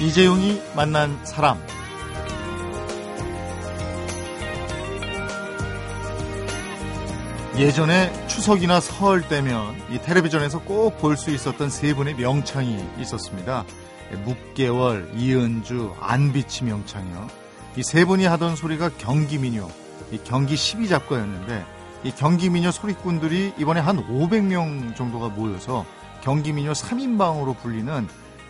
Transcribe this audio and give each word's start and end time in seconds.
이재용이 0.00 0.60
만난 0.74 1.18
사람. 1.24 1.58
예전에 7.56 8.12
추석이나 8.26 8.80
설 8.80 9.26
때면 9.26 9.76
이 9.90 9.98
텔레비전에서 9.98 10.60
꼭 10.60 10.98
볼 10.98 11.16
수 11.16 11.30
있었던 11.30 11.70
세 11.70 11.94
분의 11.94 12.14
명창이 12.16 12.84
있었습니다. 13.00 13.64
묵개월, 14.24 15.10
이은주, 15.16 15.94
안비치 16.00 16.64
명창이요. 16.64 17.28
이 17.78 17.82
세 17.82 18.04
분이 18.04 18.24
하던 18.26 18.56
소리가 18.56 18.90
경기민요, 18.98 19.68
이 20.10 20.18
경기 20.24 20.54
12잡가였는데 20.54 21.64
이 22.04 22.10
경기민요 22.12 22.70
소리꾼들이 22.70 23.54
이번에 23.58 23.80
한 23.80 23.96
500명 24.06 24.94
정도가 24.94 25.28
모여서 25.30 25.84
경기민요 26.22 26.72
3인방으로 26.72 27.58
불리는 27.58 28.08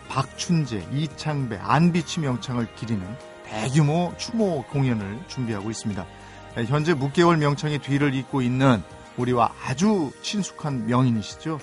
박춘재, 0.09 0.87
이창배, 0.91 1.57
안비치 1.57 2.19
명창을 2.21 2.67
기리는 2.75 3.05
대규모 3.43 4.13
추모 4.17 4.63
공연을 4.63 5.19
준비하고 5.27 5.69
있습니다. 5.69 6.05
현재 6.67 6.93
묵개월 6.93 7.37
명창의 7.37 7.79
뒤를 7.79 8.13
잇고 8.15 8.41
있는 8.41 8.81
우리와 9.17 9.53
아주 9.63 10.11
친숙한 10.21 10.87
명인이시죠. 10.87 11.59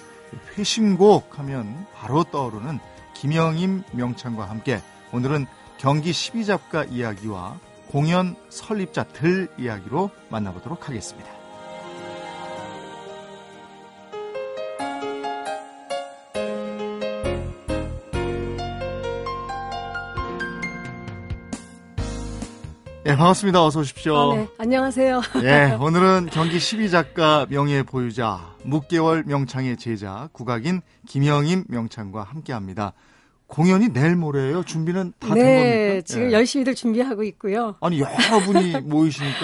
회심곡 0.56 1.38
하면 1.38 1.86
바로 1.94 2.24
떠오르는 2.24 2.78
김영임 3.14 3.84
명창과 3.92 4.48
함께 4.48 4.80
오늘은 5.12 5.46
경기 5.78 6.10
12잡가 6.12 6.90
이야기와 6.90 7.58
공연 7.88 8.34
설립자 8.48 9.04
들 9.04 9.48
이야기로 9.58 10.10
만나보도록 10.30 10.88
하겠습니다. 10.88 11.43
네, 23.04 23.14
반갑습니다. 23.16 23.62
어서 23.62 23.80
오십시오. 23.80 24.16
아, 24.16 24.34
네. 24.36 24.48
안녕하세요. 24.56 25.20
예, 25.42 25.76
오늘은 25.78 26.28
경기 26.32 26.56
12작가 26.56 27.46
명예 27.50 27.82
보유자, 27.82 28.54
묵개월 28.62 29.24
명창의 29.26 29.76
제자, 29.76 30.30
국악인 30.32 30.80
김영임 31.06 31.64
명창과 31.68 32.22
함께 32.22 32.54
합니다. 32.54 32.94
공연이 33.46 33.90
내일 33.92 34.16
모레예요. 34.16 34.62
준비는 34.64 35.12
다된 35.18 35.34
네, 35.34 35.86
겁니까? 35.88 36.02
지금 36.06 36.28
예. 36.28 36.32
열심히들 36.32 36.74
준비하고 36.74 37.22
있고요. 37.24 37.74
아니, 37.82 38.00
여러분이 38.00 38.72
모이시니까 38.88 39.36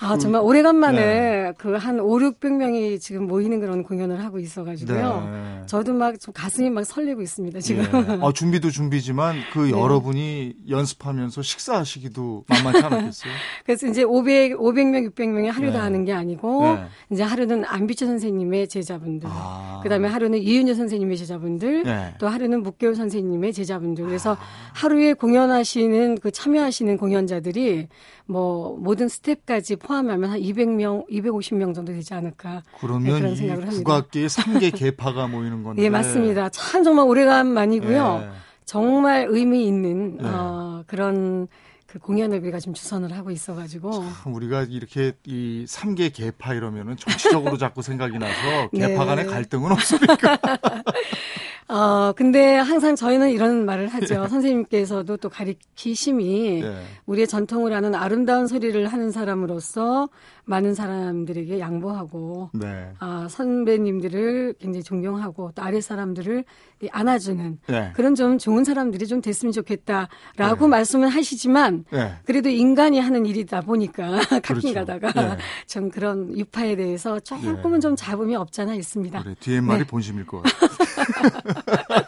아, 0.00 0.14
그- 0.14 0.18
정말 0.18 0.42
오래간만에 0.42 1.00
네. 1.00 1.52
그한 1.58 2.00
5, 2.00 2.08
600명이 2.18 3.00
지금 3.00 3.28
모이는 3.28 3.60
그런 3.60 3.84
공연을 3.84 4.22
하고 4.24 4.40
있어가지고요. 4.40 5.28
네. 5.32 5.55
저도 5.66 5.92
막 5.92 6.16
좀 6.18 6.32
가슴이 6.34 6.70
막 6.70 6.84
설레고 6.84 7.22
있습니다, 7.22 7.60
지금. 7.60 7.84
예. 7.84 7.86
아, 8.22 8.32
준비도 8.32 8.70
준비지만 8.70 9.36
그 9.52 9.60
네. 9.60 9.70
여러분이 9.70 10.54
연습하면서 10.68 11.42
식사하시기도 11.42 12.44
만만치 12.48 12.82
않았겠어요. 12.84 13.32
그래서 13.64 13.86
이제 13.86 14.02
500, 14.02 14.58
500명, 14.58 15.12
600명이 15.12 15.46
하루 15.50 15.66
네. 15.66 15.72
다 15.72 15.82
하는 15.82 16.04
게 16.04 16.12
아니고, 16.12 16.62
네. 16.64 16.86
이제 17.10 17.22
하루는 17.22 17.64
안비처 17.64 18.06
선생님의 18.06 18.68
제자분들, 18.68 19.28
아. 19.30 19.80
그 19.82 19.88
다음에 19.88 20.08
하루는 20.08 20.38
이윤여 20.38 20.74
선생님의 20.74 21.16
제자분들, 21.16 21.82
네. 21.84 22.14
또 22.18 22.28
하루는 22.28 22.62
묵개월 22.62 22.94
선생님의 22.94 23.52
제자분들. 23.52 24.04
그래서 24.04 24.32
아. 24.32 24.38
하루에 24.74 25.12
공연하시는 25.12 26.18
그 26.18 26.30
참여하시는 26.30 26.96
공연자들이 26.96 27.88
뭐 28.26 28.76
모든 28.80 29.08
스텝까지 29.08 29.76
포함하면 29.76 30.30
한 30.30 30.40
200명, 30.40 31.08
250명 31.08 31.74
정도 31.74 31.92
되지 31.92 32.14
않을까. 32.14 32.54
네, 32.54 32.60
그러면 32.80 33.18
그런 33.18 33.32
이 33.32 33.36
생각을 33.36 33.62
합니다. 33.68 33.84
국악계의 33.84 34.28
3개 34.28 34.76
계파가 34.76 35.28
모이는 35.28 35.55
건데. 35.62 35.82
예, 35.82 35.90
맞습니다. 35.90 36.48
참 36.50 36.84
정말 36.84 37.06
오래간만이고요. 37.06 38.20
예. 38.22 38.28
정말 38.64 39.26
의미 39.30 39.66
있는 39.66 40.16
네. 40.18 40.24
어, 40.24 40.82
그런 40.86 41.46
그 41.86 42.00
공연을 42.00 42.40
우리가 42.40 42.58
지금 42.58 42.74
주선을 42.74 43.16
하고 43.16 43.30
있어가지고 43.30 43.92
참 43.92 44.34
우리가 44.34 44.64
이렇게 44.64 45.12
이 45.24 45.64
3개 45.68 46.12
계파 46.12 46.54
이러면은 46.54 46.96
정치적으로 46.96 47.56
자꾸 47.56 47.80
생각이 47.80 48.18
나서 48.18 48.68
네. 48.74 48.88
계파 48.88 49.04
간의 49.04 49.26
갈등은 49.26 49.70
없습니까? 49.72 50.38
어 51.68 52.12
근데 52.12 52.56
항상 52.56 52.94
저희는 52.94 53.30
이런 53.30 53.64
말을 53.64 53.88
하죠. 53.88 54.28
선생님께서도 54.28 55.16
또 55.16 55.28
가리키심이 55.28 56.60
네. 56.62 56.82
우리의 57.06 57.26
전통을 57.26 57.72
아는 57.72 57.94
아름다운 57.94 58.46
소리를 58.46 58.86
하는 58.86 59.10
사람으로서 59.10 60.08
많은 60.46 60.74
사람들에게 60.74 61.58
양보하고 61.58 62.50
네. 62.54 62.92
아, 63.00 63.26
선배님들을 63.28 64.54
굉장히 64.60 64.82
존경하고 64.84 65.52
또 65.54 65.62
아래 65.62 65.80
사람들을 65.80 66.44
이 66.82 66.88
안아주는 66.90 67.58
네. 67.66 67.92
그런 67.94 68.14
좀 68.14 68.38
좋은 68.38 68.62
사람들이 68.62 69.06
좀 69.08 69.20
됐으면 69.20 69.52
좋겠다라고 69.52 70.66
네. 70.66 70.66
말씀을 70.68 71.08
하시지만 71.08 71.84
네. 71.90 72.12
그래도 72.24 72.48
인간이 72.48 73.00
하는 73.00 73.26
일이다 73.26 73.60
보니까 73.62 74.20
가끔 74.30 74.60
그렇죠. 74.60 74.72
가다가 74.72 75.12
네. 75.12 75.36
좀 75.66 75.90
그런 75.90 76.36
유파에 76.36 76.76
대해서 76.76 77.18
조금은 77.18 77.74
네. 77.74 77.80
좀 77.80 77.96
잡음이 77.96 78.36
없잖아 78.36 78.74
있습니다. 78.74 79.22
그래, 79.22 79.34
뒤에 79.40 79.60
말이 79.60 79.80
네. 79.80 79.86
본심일 79.86 80.26
것 80.26 80.42
같아요. 80.42 80.70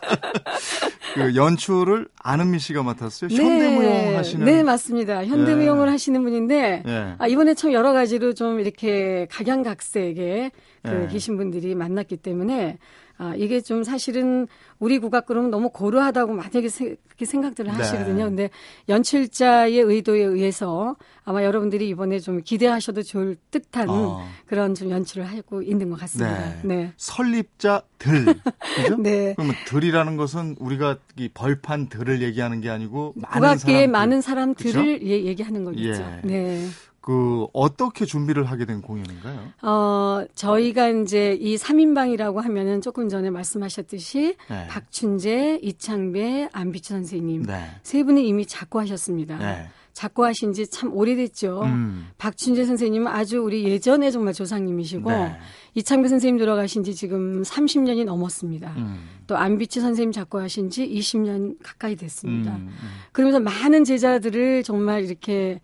그 1.19 1.37
연출을 1.37 2.09
안은미 2.23 2.59
씨가 2.59 2.83
맡았어요. 2.83 3.31
현대무용 3.31 4.17
하시는. 4.17 4.45
네 4.45 4.63
맞습니다. 4.63 5.25
현대무용을 5.25 5.87
네. 5.87 5.93
하시는 5.93 6.23
분인데 6.23 6.83
네. 6.85 7.15
아, 7.19 7.27
이번에 7.27 7.55
참 7.55 7.73
여러 7.73 7.93
가지로 7.93 8.35
좀 8.35 8.61
이렇게 8.61 9.27
각양각색의 9.31 10.51
그 10.83 10.89
네. 10.89 11.09
계신 11.09 11.37
분들이 11.37 11.75
만났기 11.75 12.19
때문에 12.19 12.79
아, 13.21 13.35
이게 13.37 13.61
좀 13.61 13.83
사실은 13.83 14.47
우리 14.79 14.99
국악 15.01 15.27
그룹은 15.27 15.51
너무 15.51 15.71
고루하다고 15.71 16.35
만약에 16.35 16.69
세- 16.69 16.95
그렇게 17.09 17.25
생각들을 17.25 17.71
네. 17.73 17.77
하시거든요. 17.77 18.25
근데 18.27 18.49
연출자의 18.89 19.79
의도에 19.81 20.23
의해서 20.23 20.95
아마 21.25 21.43
여러분들이 21.43 21.89
이번에 21.89 22.21
좀 22.21 22.43
기대하셔도 22.43 23.03
좋을 23.03 23.37
듯한 23.51 23.89
어. 23.91 24.25
그런 24.47 24.75
좀 24.77 24.91
연출을 24.91 25.27
하고 25.27 25.63
있는 25.63 25.91
것 25.91 25.99
같습니다. 26.01 26.39
네. 26.39 26.61
네. 26.65 26.93
설립자 26.97 27.83
들. 27.99 28.25
그죠? 28.77 28.97
네. 29.03 29.35
그러면 29.35 29.57
들이라는 29.67 30.17
것은 30.17 30.55
우리가 30.61 30.99
이 31.17 31.29
벌판 31.29 31.89
들을 31.89 32.23
얘기하는 32.23 32.61
게 32.61 32.71
아니고 32.71 33.15
많은 33.17 33.33
국악계의 33.35 33.57
사람들. 33.57 33.89
많은 33.89 34.21
사람들을? 34.21 35.03
예, 35.03 35.25
얘기하는 35.25 35.65
거겠죠. 35.65 36.03
예. 36.03 36.21
네. 36.25 36.67
그 37.09 37.47
어떻게 37.55 38.05
준비를 38.05 38.45
하게 38.51 38.67
된 38.67 38.83
공연인가요? 38.83 39.41
어, 39.63 40.27
저희가 40.35 40.91
이제 40.91 41.39
이 41.41 41.57
3인방이라고 41.57 42.43
하면은 42.43 42.83
조금 42.83 43.09
전에 43.09 43.31
말씀하셨듯이 43.31 44.37
네. 44.51 44.67
박춘재, 44.69 45.61
이창배, 45.63 46.51
안비추 46.53 46.93
선생님 46.93 47.45
네. 47.47 47.65
세 47.83 48.05
분이 48.05 48.29
이미 48.29 48.45
작고하셨습니다. 48.45 49.39
네. 49.39 49.69
작고하신 49.95 50.53
지 50.53 50.67
참 50.67 50.93
오래됐죠. 50.95 51.63
음. 51.63 52.09
박춘재 52.19 52.67
선생님은 52.67 53.11
아주 53.11 53.39
우리 53.43 53.65
예전에 53.65 54.11
정말 54.11 54.35
조상님이시고 54.35 55.11
네. 55.11 55.35
이창배 55.77 56.09
선생님 56.09 56.37
돌아가신 56.39 56.85
지 56.85 56.95
지금 56.95 57.41
30년이 57.41 58.05
넘었습니다. 58.05 58.75
음. 58.77 59.09
또 59.27 59.39
안비치 59.39 59.81
선생님 59.81 60.13
작고하신 60.13 60.69
지 60.69 60.87
20년 60.87 61.57
가까이 61.63 61.97
됐습니다. 61.97 62.53
음, 62.55 62.69
음. 62.69 62.89
그러면서 63.13 63.41
많은 63.41 63.85
제자들을 63.85 64.63
정말 64.63 65.05
이렇게 65.05 65.59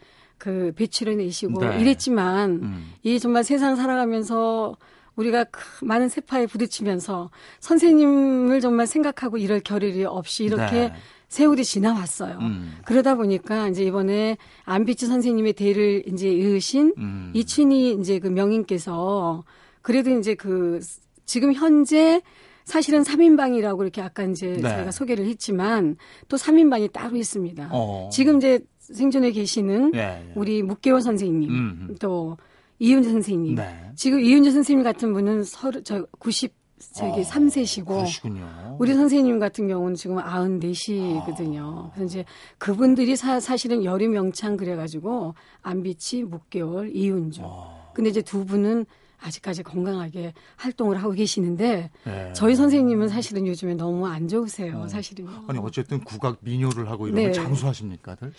그 0.45 0.73
배출해 0.77 1.15
내시고 1.15 1.65
네. 1.65 1.81
이랬지만 1.81 2.51
음. 2.51 2.93
이 3.03 3.19
정말 3.19 3.45
세상 3.45 3.77
살아가면서 3.77 4.77
우리가 5.17 5.45
그 5.45 5.63
많은 5.83 6.11
세파에 6.11 6.47
부딪히면서 6.47 7.31
선생님을 7.61 8.61
정말 8.61 8.87
생각하고 8.87 9.39
이럴 9.39 9.61
겨를이 9.61 10.05
없이 10.05 10.45
이렇게 10.45 10.89
네. 10.89 10.93
세월이 11.29 11.65
지나왔어요. 11.65 12.37
음. 12.43 12.77
그러다 12.85 13.15
보니까 13.15 13.69
이제 13.69 13.85
이번에 13.85 14.37
안비치 14.65 15.07
선생님의 15.07 15.55
대를 15.55 16.03
이제 16.09 16.31
이으신 16.31 16.93
음. 16.99 17.33
이춘희 17.35 17.97
이제 18.01 18.19
그 18.19 18.29
명인께서 18.29 19.45
그래도 19.81 20.11
이제 20.11 20.35
그 20.35 20.81
지금 21.25 21.55
현재 21.55 22.21
사실은 22.65 23.03
3인방이라고 23.03 23.81
이렇게 23.81 24.03
아까 24.03 24.25
이제 24.25 24.59
네. 24.61 24.61
저희가 24.61 24.91
소개를 24.91 25.27
했지만 25.27 25.97
또 26.29 26.37
3인방이 26.37 26.93
따로 26.93 27.17
있습니다. 27.17 27.71
어. 27.73 28.11
지금 28.13 28.37
이제 28.37 28.61
생존에 28.93 29.31
계시는 29.31 29.93
예, 29.95 29.99
예. 29.99 30.33
우리 30.35 30.63
묵개원 30.63 31.01
선생님 31.01 31.51
음. 31.51 31.97
또 32.01 32.37
이윤재 32.79 33.11
선생님 33.11 33.55
네. 33.55 33.93
지금 33.95 34.21
이윤재 34.21 34.51
선생님 34.51 34.85
같은 34.85 35.13
분은 35.13 35.45
서른 35.45 35.83
저 35.85 36.07
90, 36.19 36.53
저기 36.93 37.21
어, 37.21 37.23
3세시고 37.23 37.87
그러시군요. 37.87 38.77
우리 38.79 38.95
선생님 38.95 39.39
같은 39.39 39.69
경우는 39.69 39.95
지금 39.95 40.17
94시거든요. 40.17 41.93
그래서 41.93 42.05
이제 42.05 42.25
그분들이 42.59 43.17
사, 43.17 43.41
사실은 43.41 43.85
열이 43.85 44.09
명창 44.09 44.57
그래가지고 44.57 45.35
안비치, 45.63 46.25
묵개월, 46.25 46.95
이윤주. 46.95 47.41
어. 47.43 47.93
근데 47.95 48.11
이제 48.11 48.21
두 48.23 48.45
분은 48.45 48.87
아직까지 49.25 49.63
건강하게 49.63 50.35
활동을 50.57 50.99
하고 50.99 51.13
계시는데 51.13 51.91
네. 52.05 52.33
저희 52.35 52.55
선생님은 52.55 53.09
사실은 53.09 53.47
요즘에 53.47 53.75
너무 53.75 54.07
안 54.07 54.29
좋으세요. 54.29 54.83
어. 54.83 54.89
사실은요. 54.89 55.45
아니 55.49 55.59
어쨌든 55.59 56.05
국악 56.05 56.39
민요를 56.41 56.91
하고 56.91 57.09
이러면 57.09 57.27
네. 57.27 57.33
장수하십니까, 57.33 58.17
들? 58.17 58.33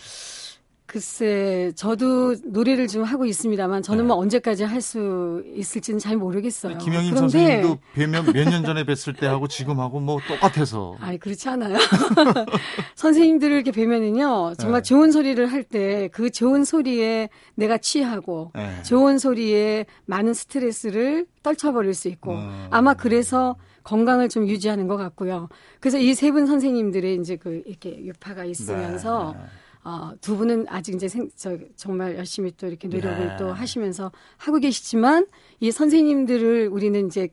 글쎄, 0.87 1.71
저도 1.75 2.35
노래를 2.45 2.87
지금 2.87 3.05
하고 3.05 3.25
있습니다만 3.25 3.81
저는 3.81 4.03
네. 4.03 4.07
뭐 4.07 4.17
언제까지 4.17 4.63
할 4.63 4.81
수 4.81 5.43
있을지는 5.55 5.99
잘 5.99 6.15
모르겠어요. 6.15 6.77
김영임 6.77 7.15
그런데... 7.15 7.17
선생님도 7.61 7.77
뵈면 7.95 8.25
몇 8.33 8.45
년 8.49 8.63
전에 8.63 8.83
뵀을 8.85 9.19
때 9.19 9.25
하고 9.25 9.47
지금 9.47 9.79
하고 9.79 9.99
뭐 9.99 10.19
똑같아서. 10.27 10.95
아니, 10.99 11.17
그렇지 11.17 11.49
않아요. 11.49 11.77
선생님들을 12.95 13.55
이렇게 13.55 13.71
뵈면은요, 13.71 14.53
정말 14.59 14.81
네. 14.83 14.87
좋은 14.87 15.11
소리를 15.11 15.45
할 15.51 15.63
때 15.63 16.09
그 16.11 16.29
좋은 16.29 16.63
소리에 16.63 17.29
내가 17.55 17.77
취하고 17.79 18.51
네. 18.53 18.83
좋은 18.83 19.17
소리에 19.17 19.87
많은 20.05 20.33
스트레스를 20.35 21.25
떨쳐버릴 21.41 21.95
수 21.95 22.07
있고 22.09 22.33
음... 22.33 22.67
아마 22.69 22.93
그래서 22.93 23.55
건강을 23.83 24.29
좀 24.29 24.47
유지하는 24.47 24.87
것 24.87 24.97
같고요. 24.97 25.49
그래서 25.79 25.97
이 25.97 26.11
세 26.13 26.31
분 26.31 26.45
선생님들의 26.45 27.15
이제 27.15 27.35
그 27.37 27.63
이렇게 27.65 28.03
유파가 28.05 28.45
있으면서 28.45 29.33
네. 29.35 29.43
어, 29.85 30.11
두 30.19 30.35
분은 30.35 30.65
아직 30.67 30.95
이제 30.95 31.07
생, 31.07 31.29
저, 31.35 31.55
정말 31.75 32.17
열심히 32.17 32.51
또 32.57 32.65
이렇게 32.65 32.87
노력을 32.87 33.27
네. 33.27 33.37
또 33.37 33.53
하시면서 33.53 34.11
하고 34.35 34.57
계시지만 34.57 35.27
이 35.59 35.71
선생님들을 35.71 36.69
우리는 36.71 37.05
이제 37.05 37.29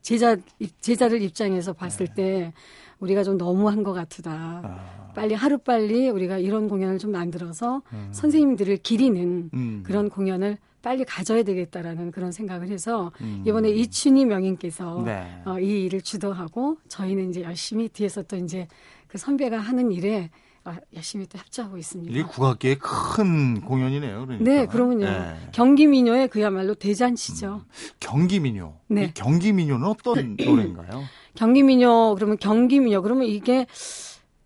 제자, 0.00 0.36
제자를 0.80 1.20
입장에서 1.22 1.72
봤을 1.72 2.06
네. 2.06 2.14
때 2.14 2.52
우리가 3.00 3.24
좀 3.24 3.36
너무한 3.36 3.82
것 3.82 3.92
같다. 3.92 4.30
아. 4.64 5.12
빨리 5.12 5.34
하루 5.34 5.58
빨리 5.58 6.08
우리가 6.08 6.38
이런 6.38 6.68
공연을 6.68 6.98
좀 6.98 7.10
만들어서 7.10 7.82
음. 7.92 8.08
선생님들을 8.12 8.76
기리는 8.76 9.50
음. 9.52 9.82
그런 9.84 10.08
공연을 10.08 10.56
빨리 10.80 11.04
가져야 11.04 11.42
되겠다라는 11.42 12.12
그런 12.12 12.30
생각을 12.30 12.68
해서 12.68 13.10
음. 13.20 13.42
이번에 13.44 13.70
이춘희 13.70 14.24
명인께서 14.24 15.02
네. 15.04 15.42
어, 15.44 15.58
이 15.58 15.86
일을 15.86 16.02
주도하고 16.02 16.78
저희는 16.86 17.30
이제 17.30 17.42
열심히 17.42 17.88
뒤에서 17.88 18.22
또 18.22 18.36
이제 18.36 18.68
그 19.08 19.18
선배가 19.18 19.58
하는 19.58 19.90
일에 19.90 20.30
아, 20.30 20.47
열심히 20.94 21.26
또 21.26 21.38
협조하고 21.38 21.76
있습니다. 21.76 22.12
이게 22.12 22.22
국악계의 22.22 22.78
큰 22.78 23.60
공연이네요. 23.60 24.26
그러니까. 24.26 24.50
네, 24.50 24.66
그러면요. 24.66 25.06
네. 25.06 25.34
경기민요의 25.52 26.28
그야말로 26.28 26.74
대잔치죠. 26.74 27.62
음, 27.64 27.88
경기민요. 28.00 28.74
네. 28.88 29.12
경기민요는 29.14 29.86
어떤 29.86 30.36
노래인가요? 30.44 31.04
경기민요 31.34 32.14
그러면 32.16 32.36
경기민요 32.38 33.02
그러면 33.02 33.26
이게 33.26 33.66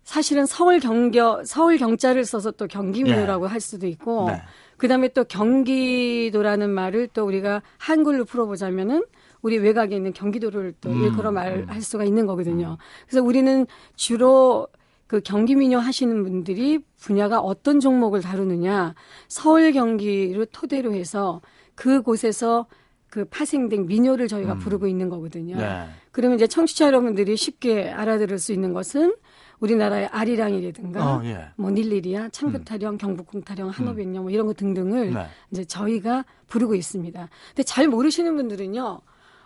사실은 0.03 0.45
서울 0.45 0.79
경겨 0.79 1.41
서울 1.45 1.77
경자를 1.77 2.25
써서 2.25 2.51
또 2.51 2.67
경기민요라고 2.67 3.45
네. 3.45 3.51
할 3.51 3.59
수도 3.59 3.87
있고 3.87 4.29
네. 4.29 4.41
그다음에 4.77 5.07
또 5.07 5.23
경기도라는 5.23 6.69
말을 6.69 7.07
또 7.13 7.25
우리가 7.25 7.61
한글로 7.77 8.25
풀어보자면은 8.25 9.05
우리 9.41 9.57
외곽에 9.57 9.95
있는 9.95 10.13
경기도를 10.13 10.73
또 10.81 10.89
음, 10.89 11.03
일컬어 11.03 11.31
말할 11.31 11.65
음. 11.69 11.79
수가 11.81 12.03
있는 12.03 12.25
거거든요. 12.25 12.77
그래서 13.07 13.23
우리는 13.23 13.65
주로 13.95 14.67
그 15.13 15.21
경기 15.21 15.53
민요 15.53 15.77
하시는 15.77 16.23
분들이 16.23 16.79
분야가 16.97 17.39
어떤 17.39 17.79
종목을 17.79 18.21
다루느냐 18.21 18.95
서울 19.27 19.71
경기를 19.71 20.47
토대로 20.47 20.95
해서 20.95 21.39
그곳에서 21.75 22.65
그 23.11 23.23
파생된 23.25 23.85
민요를 23.85 24.27
저희가 24.27 24.53
음. 24.53 24.57
부르고 24.57 24.87
있는 24.87 25.09
거거든요. 25.09 25.55
네. 25.55 25.85
그러면 26.11 26.37
이제 26.37 26.47
청취자 26.47 26.87
여러분들이 26.87 27.37
쉽게 27.37 27.91
알아들을 27.91 28.39
수 28.39 28.53
있는 28.53 28.73
것은 28.73 29.13
우리나라의 29.59 30.07
아리랑이라든가 30.07 31.17
어, 31.17 31.21
예. 31.25 31.45
뭐 31.57 31.69
닐리리아, 31.69 32.29
창표타령, 32.29 32.93
음. 32.93 32.97
경북궁타령, 32.97 33.69
한오백령 33.69 34.23
뭐 34.23 34.31
이런 34.31 34.47
거 34.47 34.53
등등을 34.53 35.13
네. 35.13 35.27
이제 35.51 35.63
저희가 35.63 36.25
부르고 36.47 36.73
있습니다. 36.73 37.29
근데 37.49 37.61
잘 37.61 37.87
모르시는 37.87 38.35
분들은요. 38.35 38.99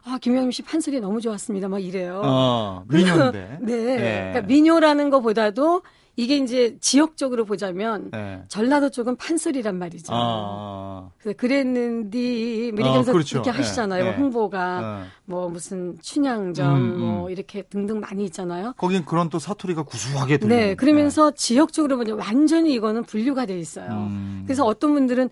아, 0.07 0.18
김영임 0.19 0.51
씨 0.51 0.62
판소리 0.62 1.00
너무 1.00 1.19
좋았습니다. 1.21 1.68
막 1.68 1.80
이래요. 1.80 2.21
어, 2.24 2.83
민요인데. 2.88 3.59
네. 3.62 3.75
네. 3.75 3.95
그러니까 3.98 4.42
민요라는 4.42 5.09
것보다도 5.09 5.81
이게 6.19 6.38
이제 6.38 6.77
지역적으로 6.81 7.45
보자면 7.45 8.09
네. 8.12 8.42
전라도 8.48 8.89
쪽은 8.89 9.18
판소리란 9.18 9.77
말이죠. 9.77 10.12
아. 10.15 11.09
그래서 11.19 11.38
그랬는디 11.38 12.71
미리면서 12.74 13.12
아, 13.12 13.13
그렇죠. 13.13 13.38
이렇게 13.38 13.51
하시잖아요. 13.51 14.04
네. 14.04 14.15
홍보가 14.15 14.81
네. 14.81 15.07
뭐 15.25 15.48
무슨 15.48 15.95
춘향전 16.01 16.75
음, 16.75 16.81
음. 16.81 17.00
뭐 17.00 17.30
이렇게 17.30 17.62
등등 17.62 18.00
많이 18.00 18.25
있잖아요. 18.25 18.74
거긴 18.77 19.06
그런 19.06 19.30
또 19.30 19.38
사투리가 19.38 19.83
구수하게 19.83 20.39
들려요. 20.39 20.59
네, 20.59 20.75
그러면서 20.75 21.30
지역적으로 21.31 21.98
보면 21.98 22.18
완전히 22.18 22.74
이거는 22.74 23.04
분류가 23.04 23.45
돼 23.45 23.59
있어요. 23.59 23.92
음. 23.92 24.42
그래서 24.48 24.65
어떤 24.65 24.95
분들은 24.95 25.30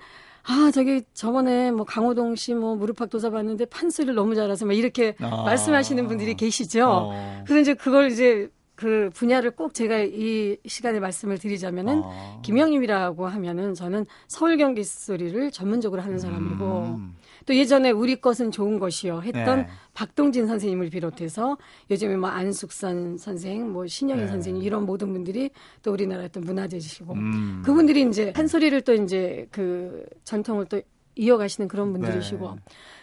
아, 0.48 0.70
저기 0.72 1.02
저번에 1.14 1.72
뭐 1.72 1.86
강호동 1.86 2.36
씨 2.36 2.54
뭐 2.54 2.76
무릎팍 2.76 3.10
도사 3.10 3.30
봤는데 3.30 3.66
판소리를 3.66 4.14
너무 4.14 4.36
잘해서 4.36 4.66
막 4.66 4.74
이렇게 4.74 5.16
아. 5.20 5.44
말씀하시는 5.44 6.08
분들이 6.08 6.36
계시죠. 6.36 6.88
어. 6.88 7.44
그래서 7.46 7.62
이제 7.62 7.74
그걸 7.74 8.12
이제 8.12 8.50
그 8.76 9.10
분야를 9.14 9.52
꼭 9.52 9.74
제가 9.74 10.00
이 10.02 10.58
시간에 10.68 11.00
말씀을 11.00 11.38
드리자면은 11.40 12.02
아. 12.04 12.40
김영임이라고 12.44 13.26
하면은 13.28 13.74
저는 13.74 14.06
서울 14.28 14.58
경기 14.58 14.84
소리를 14.84 15.50
전문적으로 15.52 16.02
하는 16.02 16.20
사람이고 16.20 16.96
음. 16.98 17.16
또 17.46 17.56
예전에 17.56 17.92
우리 17.92 18.16
것은 18.16 18.52
좋은 18.52 18.80
것이요 18.80 19.22
했던 19.22 19.60
네. 19.60 19.68
박동진 19.94 20.48
선생님을 20.48 20.90
비롯해서 20.90 21.58
요즘에 21.92 22.18
뭐 22.18 22.30
안숙선 22.30 23.18
선생, 23.18 23.72
뭐 23.72 23.88
신영인 23.88 24.26
네. 24.26 24.32
선생님 24.32 24.64
이런 24.64 24.86
모든 24.86 25.14
분들이 25.14 25.52
또 25.84 25.92
우리나라의 25.92 26.30
또 26.32 26.40
문화재시고 26.40 27.14
음. 27.14 27.62
그분들이 27.64 28.02
이제 28.04 28.34
한 28.36 28.48
소리를 28.48 28.80
또 28.82 28.94
이제 28.94 29.48
그 29.52 30.06
전통을 30.24 30.66
또 30.66 30.82
이어가시는 31.16 31.68
그런 31.68 31.94
분들이시고 31.94 32.56
네. 32.56 32.62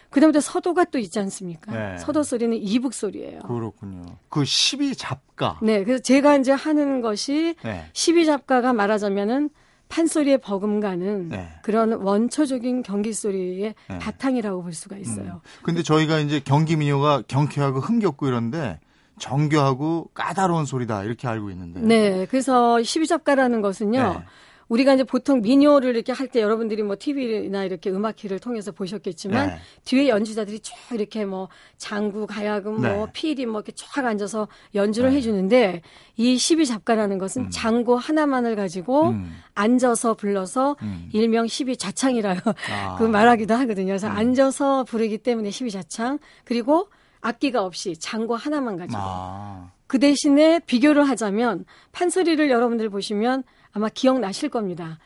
그다음에 0.09 0.31
또 0.31 0.39
서도가 0.39 0.85
또 0.85 0.99
있지 0.99 1.19
않습니까? 1.19 1.71
네. 1.71 1.97
서도 1.97 2.21
소리는 2.21 2.55
이북 2.55 2.93
소리예요. 2.93 3.39
그렇군요. 3.39 4.05
그 4.29 4.43
12잡가. 4.43 5.57
네, 5.63 5.83
그래서 5.83 6.03
제가 6.03 6.37
이제 6.37 6.51
하는 6.51 7.01
것이 7.01 7.55
네. 7.63 7.85
12잡가가 7.93 8.75
말하자면은 8.75 9.49
판소리의 9.89 10.39
버금가는 10.39 11.29
네. 11.29 11.49
그런 11.61 11.93
원초적인 11.93 12.83
경기 12.83 13.13
소리의 13.13 13.75
네. 13.89 13.99
바탕이라고 13.99 14.63
볼 14.63 14.73
수가 14.73 14.97
있어요. 14.97 15.41
음. 15.43 15.63
근데 15.63 15.83
저희가 15.83 16.19
이제 16.19 16.39
경기 16.43 16.75
민요가 16.75 17.21
경쾌하고 17.27 17.79
흥겹고 17.79 18.27
이런데 18.27 18.79
정교하고 19.19 20.09
까다로운 20.13 20.65
소리다 20.65 21.03
이렇게 21.03 21.27
알고 21.27 21.49
있는데. 21.51 21.79
네. 21.81 22.25
그래서 22.25 22.77
12잡가라는 22.77 23.61
것은요. 23.61 24.01
네. 24.01 24.25
우리가 24.73 24.95
이제 24.95 25.03
보통 25.03 25.41
민요를 25.41 25.95
이렇게 25.95 26.11
할 26.11 26.33
때 26.33 26.41
여러분들이 26.41 26.81
뭐 26.81 26.95
TV나 26.97 27.63
이렇게 27.63 27.91
음악회를 27.91 28.39
통해서 28.39 28.71
보셨겠지만 28.71 29.49
네. 29.49 29.55
뒤에 29.85 30.07
연주자들이 30.07 30.61
쭉 30.61 30.73
이렇게 30.93 31.25
뭐 31.25 31.49
장구, 31.77 32.25
가야금, 32.25 32.75
뭐 32.75 32.81
네. 32.81 32.95
뭐 32.95 33.07
피리 33.13 33.45
뭐 33.45 33.59
이렇게 33.59 33.71
쫙 33.75 34.03
앉아서 34.05 34.47
연주를 34.73 35.11
네. 35.11 35.17
해주는데 35.17 35.81
이 36.17 36.37
시비 36.37 36.65
잡가라는 36.65 37.19
것은 37.19 37.43
음. 37.43 37.49
장구 37.51 37.95
하나만을 37.95 38.55
가지고 38.55 39.09
음. 39.09 39.35
앉아서 39.53 40.15
불러서 40.15 40.75
음. 40.81 41.09
일명 41.13 41.45
시비 41.45 41.77
자창이라고 41.77 42.51
아. 42.71 42.95
그 42.97 43.03
말하기도 43.03 43.53
하거든요. 43.53 43.87
그래서 43.87 44.07
음. 44.07 44.17
앉아서 44.17 44.85
부르기 44.85 45.19
때문에 45.19 45.51
시비 45.51 45.69
자창 45.69 46.17
그리고 46.45 46.87
악기가 47.21 47.63
없이 47.63 47.95
장구 47.97 48.33
하나만 48.33 48.77
가지고 48.77 48.99
아. 48.99 49.71
그 49.85 49.99
대신에 49.99 50.59
비교를 50.65 51.07
하자면 51.07 51.65
판소리를 51.91 52.49
여러분들 52.49 52.89
보시면 52.89 53.43
아마 53.73 53.89
기억나실 53.89 54.49
겁니다. 54.49 54.99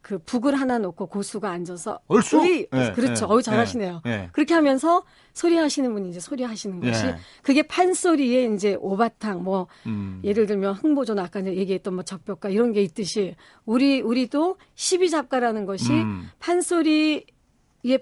그 0.00 0.18
북을 0.18 0.54
하나 0.54 0.78
놓고 0.78 1.06
고수가 1.06 1.50
앉아서 1.50 2.00
얼쑤 2.06 2.38
네, 2.70 2.92
그렇죠. 2.92 3.26
네, 3.26 3.32
어우 3.32 3.42
잘하시네요. 3.42 4.00
네, 4.04 4.28
그렇게 4.32 4.54
하면서 4.54 5.04
소리 5.34 5.56
하시는 5.56 5.92
분이 5.92 6.08
이제 6.08 6.20
소리 6.20 6.44
하시는 6.44 6.80
것이 6.80 7.04
그게 7.42 7.62
판소리에 7.62 8.46
이제 8.54 8.76
오바탕 8.80 9.44
뭐 9.44 9.66
음. 9.86 10.20
예를 10.24 10.46
들면 10.46 10.74
흥보전 10.74 11.18
아까 11.18 11.44
얘기했던 11.44 11.94
뭐 11.94 12.04
적벽가 12.04 12.48
이런 12.48 12.72
게 12.72 12.82
있듯이 12.82 13.34
우리 13.66 14.00
우리도 14.00 14.56
시비 14.74 15.10
잡가라는 15.10 15.66
것이 15.66 15.92
음. 15.92 16.30
판소리에 16.38 17.24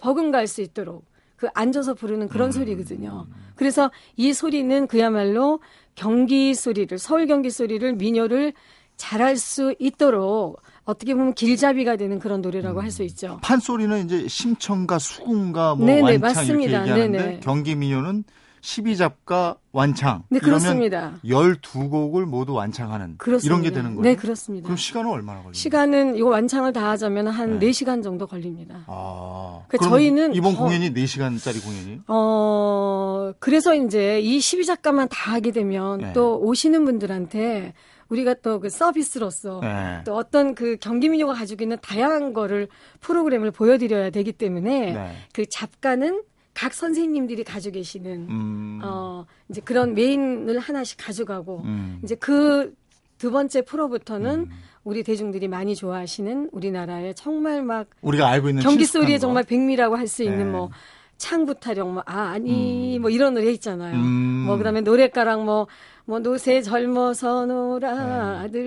버금갈 0.00 0.46
수 0.46 0.62
있도록 0.62 1.06
그 1.34 1.48
앉아서 1.54 1.94
부르는 1.94 2.28
그런 2.28 2.48
음. 2.48 2.52
소리거든요. 2.52 3.26
그래서 3.56 3.90
이 4.16 4.32
소리는 4.32 4.86
그야말로 4.86 5.60
경기 5.94 6.54
소리를 6.54 6.96
서울 6.98 7.26
경기 7.26 7.50
소리를 7.50 7.94
민요를 7.94 8.52
잘할 8.96 9.36
수 9.36 9.74
있도록 9.78 10.60
어떻게 10.84 11.14
보면 11.14 11.34
길잡이가 11.34 11.96
되는 11.96 12.18
그런 12.18 12.40
노래라고 12.42 12.80
음. 12.80 12.84
할수 12.84 13.02
있죠. 13.04 13.38
판소리는 13.42 14.04
이제 14.04 14.28
심청가, 14.28 14.98
수궁가, 14.98 15.74
뭐 15.74 15.86
네네, 15.86 16.00
완창 16.02 16.20
맞습니다. 16.20 16.70
이렇게 16.70 16.90
얘기하는데 16.90 17.18
네네. 17.18 17.40
경기 17.40 17.74
민요는 17.74 18.24
12잡가 18.66 19.58
완창. 19.70 20.24
네, 20.28 20.40
그렇습니다. 20.40 21.14
12곡을 21.24 22.24
모두 22.24 22.52
완창하는 22.54 23.16
그렇습니다. 23.18 23.54
이런 23.54 23.62
게 23.62 23.70
되는 23.70 23.94
거예요. 23.94 24.02
네, 24.02 24.16
그렇습니다. 24.16 24.64
그럼 24.64 24.76
시간은 24.76 25.10
얼마나 25.10 25.38
걸려요? 25.38 25.52
시간은 25.52 26.16
이거 26.16 26.30
완창을 26.30 26.72
다 26.72 26.88
하자면 26.90 27.28
한 27.28 27.58
네. 27.58 27.70
4시간 27.70 28.02
정도 28.02 28.26
걸립니다. 28.26 28.84
아. 28.88 29.60
그러니까 29.68 29.88
저희는 29.88 30.34
이번 30.34 30.54
더, 30.54 30.64
공연이 30.64 30.92
4시간짜리 30.92 31.62
공연이에요? 31.62 32.00
어, 32.08 33.32
그래서 33.38 33.74
이제 33.74 34.20
이 34.20 34.38
12작가만 34.38 35.08
다 35.10 35.34
하게 35.34 35.52
되면 35.52 35.98
네. 35.98 36.12
또 36.12 36.40
오시는 36.40 36.84
분들한테 36.84 37.72
우리가 38.08 38.34
또 38.34 38.60
그 38.60 38.68
서비스로서 38.68 39.60
네. 39.62 40.00
또 40.04 40.14
어떤 40.16 40.54
그 40.54 40.76
경기 40.80 41.08
민요가 41.08 41.34
가지고 41.34 41.64
있는 41.64 41.76
다양한 41.82 42.32
거를 42.32 42.68
프로그램을 43.00 43.50
보여드려야 43.50 44.10
되기 44.10 44.32
때문에 44.32 44.92
네. 44.92 45.16
그 45.32 45.44
잡가는 45.46 46.22
각 46.54 46.72
선생님들이 46.72 47.44
가지고 47.44 47.74
계시는 47.74 48.26
음. 48.30 48.80
어 48.82 49.26
이제 49.48 49.60
그런 49.60 49.94
메인을 49.94 50.58
하나씩 50.58 50.98
가져가고 50.98 51.62
음. 51.64 52.00
이제 52.02 52.14
그 52.14 52.74
두 53.18 53.30
번째 53.30 53.62
프로부터는 53.62 54.30
음. 54.40 54.50
우리 54.84 55.02
대중들이 55.02 55.48
많이 55.48 55.74
좋아하시는 55.74 56.50
우리나라의 56.52 57.14
정말 57.14 57.62
막 57.62 57.86
우리가 58.02 58.28
알고 58.28 58.50
있는 58.50 58.62
경기 58.62 58.84
소리에 58.84 59.18
정말 59.18 59.42
백미라고 59.44 59.96
할 59.96 60.06
수 60.06 60.22
있는 60.22 60.38
네. 60.38 60.44
뭐 60.44 60.70
창부타령 61.16 61.94
뭐 61.94 62.02
아, 62.06 62.28
아니 62.28 62.96
음. 62.98 63.02
뭐 63.02 63.10
이런 63.10 63.34
노래 63.34 63.50
있잖아요. 63.52 63.96
음. 63.96 64.44
뭐 64.46 64.56
그다음에 64.58 64.82
노래가락 64.82 65.44
뭐 65.44 65.66
뭐 66.06 66.20
노새 66.20 66.62
젊어서 66.62 67.46
놀아 67.46 68.46
네. 68.46 68.58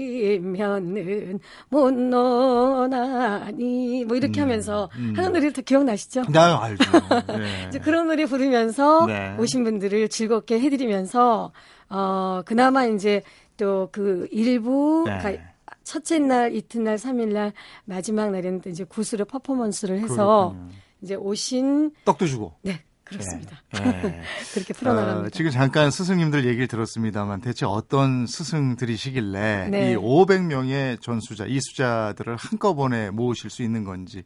늙어지면은 0.00 1.40
못 1.68 1.92
노나니 1.92 3.66
뭐 4.04 4.16
이렇게 4.16 4.40
음, 4.40 4.44
하면서 4.44 4.88
음. 4.96 5.14
하는 5.16 5.32
노래를 5.32 5.52
다 5.52 5.60
기억나시죠? 5.62 6.22
네, 6.32 6.38
알죠. 6.38 6.84
네. 7.36 7.66
이제 7.68 7.78
그런 7.80 8.06
노래 8.06 8.26
부르면서 8.26 9.06
네. 9.06 9.36
오신 9.38 9.64
분들을 9.64 10.08
즐겁게 10.08 10.60
해드리면서 10.60 11.52
어 11.88 12.42
그나마 12.46 12.84
이제 12.86 13.22
또 13.56 13.88
그 13.92 14.26
일부 14.30 15.04
네. 15.06 15.42
첫째 15.84 16.18
날, 16.18 16.54
이튿날, 16.54 16.96
삼일날 16.98 17.52
마지막 17.84 18.30
날에는 18.30 18.60
또 18.60 18.70
이제 18.70 18.84
구슬의 18.84 19.26
퍼포먼스를 19.26 19.98
해서 19.98 20.50
그렇군요. 20.50 20.68
이제 21.02 21.14
오신 21.14 21.92
떡도 22.04 22.26
주고 22.26 22.54
네 22.62 22.80
그렇습니다. 23.10 23.62
네. 23.72 23.80
네. 24.02 24.22
그렇게 24.54 24.72
풀어나갑니다. 24.72 25.26
어, 25.26 25.30
지금 25.30 25.50
잠깐 25.50 25.90
스승님들 25.90 26.46
얘기를 26.46 26.68
들었습니다만 26.68 27.40
대체 27.40 27.66
어떤 27.66 28.26
스승들이시길래 28.26 29.68
네. 29.70 29.92
이 29.92 29.96
500명의 29.96 31.00
전수자, 31.00 31.44
이수자들을 31.46 32.36
한꺼번에 32.36 33.10
모으실 33.10 33.50
수 33.50 33.62
있는 33.62 33.84
건지 33.84 34.22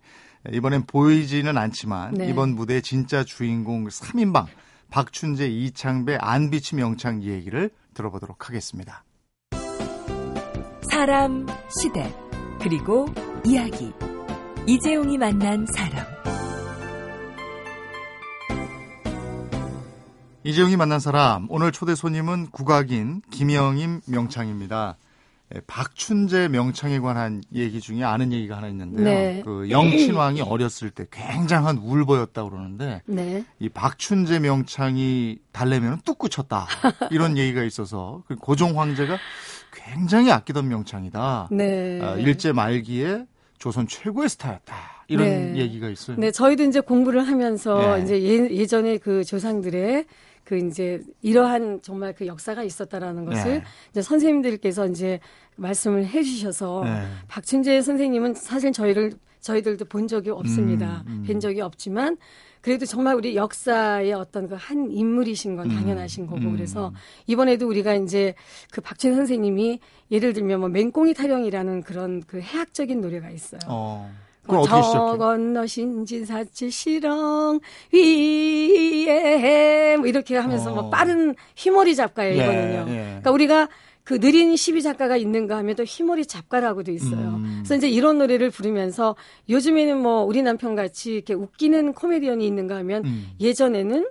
이번엔 0.53 0.85
보이지는 0.87 1.57
않지만 1.57 2.15
네. 2.15 2.29
이번 2.29 2.55
무대의 2.55 2.83
진짜 2.83 3.25
주인공 3.25 3.89
3인방 3.89 4.47
박춘재, 4.91 5.49
이창배, 5.49 6.19
안비치 6.21 6.77
명창 6.77 7.23
얘기를 7.23 7.71
들어보도록 7.95 8.49
하겠습니다. 8.49 9.05
사람, 10.91 11.47
시대, 11.81 12.15
그리고 12.61 13.07
이야기. 13.45 13.93
이재용이 14.67 15.19
만난 15.19 15.67
사람. 15.75 16.14
이재용이 20.47 20.77
만난 20.77 21.01
사람 21.01 21.47
오늘 21.49 21.73
초대 21.73 21.95
손님은 21.95 22.49
국악인 22.51 23.23
김영임 23.31 24.03
명창입니다. 24.07 24.99
예, 25.55 25.61
박춘재 25.67 26.49
명창에 26.49 26.99
관한 27.01 27.43
얘기 27.55 27.81
중에 27.81 28.05
아는 28.05 28.31
얘기가 28.31 28.59
하나 28.59 28.69
있는데요. 28.69 29.05
네. 29.05 29.43
그 29.43 29.71
영친왕이 29.71 30.43
어렸을 30.43 30.91
때 30.91 31.07
굉장한 31.11 31.79
울보였다 31.79 32.45
그러는데 32.45 33.01
네. 33.07 33.43
이 33.59 33.71
박춘재 33.71 34.41
명창이 34.41 35.39
달래면 35.53 36.01
뚝 36.05 36.19
굳혔다 36.19 36.67
이런 37.11 37.37
얘기가 37.39 37.63
있어서 37.65 38.23
그 38.29 38.37
고종 38.37 38.79
황제가 38.79 39.17
굉장히 39.73 40.31
아끼던 40.31 40.69
명창이다. 40.69 41.49
네. 41.53 42.01
어, 42.03 42.19
일제 42.19 42.53
말기에 42.53 43.25
조선 43.57 43.89
최고의 43.89 44.29
스타였다. 44.29 44.75
이런 45.09 45.27
네. 45.27 45.57
얘기가 45.57 45.89
있어요. 45.89 46.17
네, 46.19 46.31
저희도 46.31 46.65
이제 46.65 46.81
공부를 46.81 47.27
하면서 47.27 47.97
네. 47.97 48.03
이제 48.03 48.23
예, 48.23 48.57
예전에 48.57 48.99
그 48.99 49.25
조상들의 49.25 50.07
그 50.45 50.59
이제 50.59 51.01
이러한 51.23 51.81
정말 51.83 52.15
그 52.15 52.27
역사가 52.27 52.63
있었다라는 52.63 53.25
것을 53.25 53.45
네. 53.59 53.63
이제 53.91 54.03
선생님들께서 54.03 54.87
이제 54.89 55.21
말씀을 55.57 56.07
해주셔서 56.07 56.83
네. 56.85 57.03
박춘재 57.29 57.81
선생님은 57.81 58.35
사실 58.35 58.73
저희를 58.73 59.13
저희들도 59.41 59.85
본 59.87 60.09
적이 60.09 60.31
없습니다. 60.31 61.05
음, 61.07 61.13
음. 61.21 61.25
뵌 61.27 61.39
적이 61.41 61.61
없지만 61.61 62.17
그래도 62.63 62.87
정말 62.87 63.15
우리 63.15 63.37
역사의 63.37 64.15
어떤 64.15 64.49
그 64.49 64.55
한 64.55 64.91
인물이신 64.91 65.57
건 65.57 65.71
음, 65.71 65.77
당연하신 65.77 66.27
거고 66.27 66.41
음. 66.41 66.53
그래서 66.53 66.95
이번에도 67.27 67.69
우리가 67.69 67.95
이제 67.95 68.35
그 68.73 68.81
박춘 68.81 69.15
선생님이 69.15 69.81
예를 70.11 70.33
들면 70.33 70.61
뭐 70.61 70.69
맹꽁이 70.71 71.13
타령이라는 71.13 71.83
그런 71.83 72.23
그 72.27 72.41
해학적인 72.41 73.03
노래가 73.03 73.29
있어요. 73.31 73.61
어. 73.69 74.11
저 74.47 75.17
건너 75.19 75.67
신 75.67 76.05
진사치 76.05 76.71
시렁 76.71 77.61
위에 77.93 79.74
뭐 80.05 80.09
이렇게 80.09 80.37
하면서 80.37 80.71
뭐 80.71 80.79
어. 80.79 80.83
뭐 80.83 80.91
빠른 80.91 81.35
휘머리 81.57 81.97
작가예요 81.97 82.41
예, 82.41 82.45
이거는요. 82.45 82.87
예. 82.89 83.05
그러니까 83.05 83.31
우리가 83.31 83.69
그 84.05 84.21
느린 84.21 84.55
시비 84.55 84.83
작가가 84.83 85.17
있는가 85.17 85.57
하면 85.57 85.77
또 85.77 85.83
휘머리 85.83 86.27
작가라고도 86.27 86.93
있어요. 86.93 87.37
음. 87.37 87.63
그래서 87.65 87.77
이제 87.77 87.89
이런 87.89 88.19
노래를 88.19 88.51
부르면서 88.51 89.17
요즘에는 89.49 89.99
뭐 89.99 90.25
우리 90.25 90.43
남편 90.43 90.75
같이 90.75 91.15
이렇게 91.15 91.33
웃기는 91.33 91.95
코미디언이 91.95 92.47
있는가 92.47 92.77
하면 92.77 93.07
음. 93.07 93.31
예전에는 93.41 94.07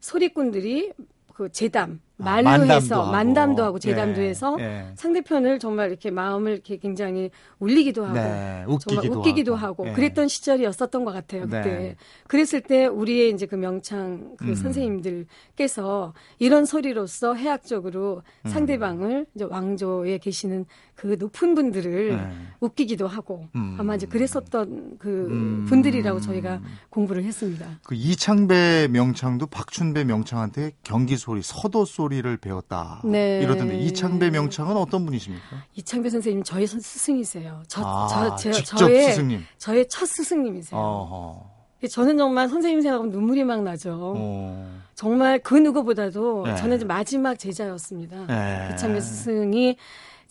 소리꾼들이 0.00 0.92
그 1.34 1.50
재담 1.52 2.00
아, 2.13 2.13
말로 2.16 2.48
아, 2.48 2.74
해서 2.74 3.10
만담도 3.10 3.64
하고 3.64 3.78
재담도 3.80 4.22
예, 4.22 4.28
해서 4.28 4.56
예. 4.60 4.86
상대편을 4.94 5.58
정말 5.58 5.88
이렇게 5.88 6.12
마음을 6.12 6.52
이렇게 6.52 6.76
굉장히 6.76 7.30
울리기도 7.58 8.04
하고 8.04 8.14
네, 8.14 8.64
웃기기도 8.68 9.02
정말 9.02 9.18
웃기기도 9.18 9.54
하고, 9.56 9.84
하고 9.84 9.88
예. 9.88 9.92
그랬던 9.94 10.28
시절이었었던 10.28 11.04
것 11.04 11.12
같아요 11.12 11.42
그때 11.42 11.62
네. 11.62 11.96
그랬을 12.28 12.60
때 12.60 12.86
우리의 12.86 13.32
이제 13.32 13.46
그 13.46 13.56
명창 13.56 14.36
그 14.38 14.50
음. 14.50 14.54
선생님들께서 14.54 16.14
이런 16.38 16.64
소리로서 16.66 17.34
해학적으로 17.34 18.22
음. 18.44 18.48
상대방을 18.48 19.26
이제 19.34 19.44
왕조에 19.44 20.18
계시는 20.18 20.66
그 20.94 21.16
높은 21.18 21.56
분들을 21.56 22.16
네. 22.16 22.30
웃기기도 22.60 23.08
하고 23.08 23.48
음. 23.56 23.76
아마 23.78 23.96
이제 23.96 24.06
그랬었던 24.06 24.98
그 24.98 25.26
음. 25.28 25.66
분들이라고 25.68 26.20
저희가 26.20 26.60
공부를 26.90 27.24
했습니다. 27.24 27.80
그 27.82 27.96
이창배 27.96 28.88
명창도 28.92 29.46
박춘배 29.46 30.04
명창한테 30.04 30.72
경기 30.84 31.16
소리 31.16 31.42
서도 31.42 31.84
소리 31.84 32.03
소리를 32.04 32.36
배웠다. 32.36 33.00
네. 33.04 33.40
이러던데 33.42 33.78
이창배 33.78 34.30
명창은 34.30 34.76
어떤 34.76 35.04
분이십니까? 35.06 35.64
이창배 35.74 36.10
선생님 36.10 36.42
저희 36.42 36.66
스승이세요. 36.66 37.62
저, 37.66 37.82
아, 37.84 38.36
저, 38.36 38.36
제, 38.36 38.52
저의 38.62 39.10
스승님. 39.10 39.40
저의 39.58 39.88
첫 39.88 40.06
스승님이세요. 40.06 40.78
어허. 40.78 41.54
저는 41.90 42.16
정말 42.16 42.48
선생님 42.48 42.80
생각하면 42.80 43.12
눈물이 43.12 43.44
막 43.44 43.62
나죠. 43.62 44.14
어. 44.16 44.80
정말 44.94 45.38
그 45.38 45.54
누구보다도 45.54 46.44
네. 46.46 46.56
저는 46.56 46.86
마지막 46.86 47.38
제자였습니다. 47.38 48.26
네. 48.26 48.70
이창배 48.72 49.00
스승이 49.00 49.76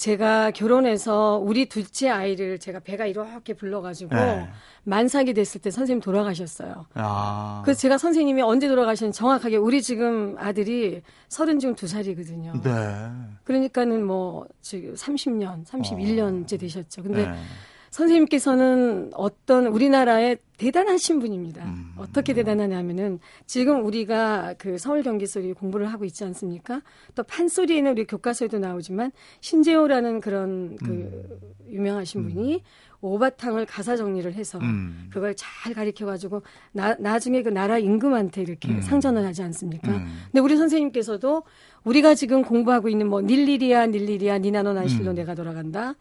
제가 0.03 0.51
결혼해서 0.51 1.39
우리 1.41 1.65
둘째 1.65 2.09
아이를 2.09 2.59
제가 2.59 2.81
배가 2.81 3.05
이렇게 3.05 3.53
불러가지고 3.53 4.13
네. 4.13 4.49
만삭이 4.83 5.33
됐을 5.33 5.61
때 5.61 5.71
선생님 5.71 6.01
돌아가셨어요. 6.01 6.87
아. 6.95 7.61
그래서 7.63 7.79
제가 7.79 7.97
선생님이 7.97 8.41
언제 8.41 8.67
돌아가셨는지 8.67 9.17
정확하게 9.17 9.55
우리 9.55 9.81
지금 9.81 10.35
아들이 10.37 11.01
서른 11.29 11.57
지금 11.57 11.73
두 11.73 11.87
살이거든요. 11.87 12.51
네. 12.61 12.71
그러니까는 13.45 14.05
뭐 14.05 14.45
지금 14.59 14.93
30년, 14.93 15.65
31년째 15.65 16.59
되셨죠. 16.59 17.03
근데 17.03 17.25
네. 17.25 17.37
선생님께서는 17.93 19.11
어떤 19.13 19.67
우리나라의 19.67 20.39
대단하신 20.57 21.19
분입니다. 21.19 21.63
음. 21.63 21.93
어떻게 21.97 22.33
대단하냐면은 22.33 23.19
지금 23.45 23.85
우리가 23.85 24.55
그 24.57 24.79
서울 24.79 25.03
경기 25.03 25.27
소리 25.27 25.53
공부를 25.53 25.85
하고 25.93 26.03
있지 26.03 26.23
않습니까? 26.23 26.81
또 27.13 27.21
판소리에는 27.21 27.91
우리 27.91 28.05
교과서에도 28.05 28.57
나오지만 28.57 29.11
신재호라는 29.41 30.21
그런 30.21 30.75
그 30.77 30.89
음. 30.89 31.39
유명하신 31.69 32.21
음. 32.21 32.29
분이 32.29 32.63
오바탕을 33.01 33.67
가사 33.67 33.95
정리를 33.95 34.33
해서 34.33 34.57
음. 34.59 35.09
그걸 35.11 35.35
잘 35.35 35.75
가르쳐 35.75 36.07
가지고 36.07 36.41
나 36.71 36.95
나중에 36.95 37.43
그 37.43 37.49
나라 37.49 37.77
임금한테 37.77 38.41
이렇게 38.41 38.69
음. 38.69 38.81
상전을 38.81 39.23
하지 39.23 39.43
않습니까? 39.43 39.91
음. 39.91 40.21
근데 40.31 40.39
우리 40.39 40.57
선생님께서도 40.57 41.43
우리가 41.83 42.15
지금 42.15 42.41
공부하고 42.41 42.89
있는 42.89 43.07
뭐 43.07 43.21
닐리리아 43.21 43.85
닐리리아 43.85 44.39
니나노 44.39 44.73
난실로 44.73 45.13
내가 45.13 45.35
돌아간다. 45.35 45.93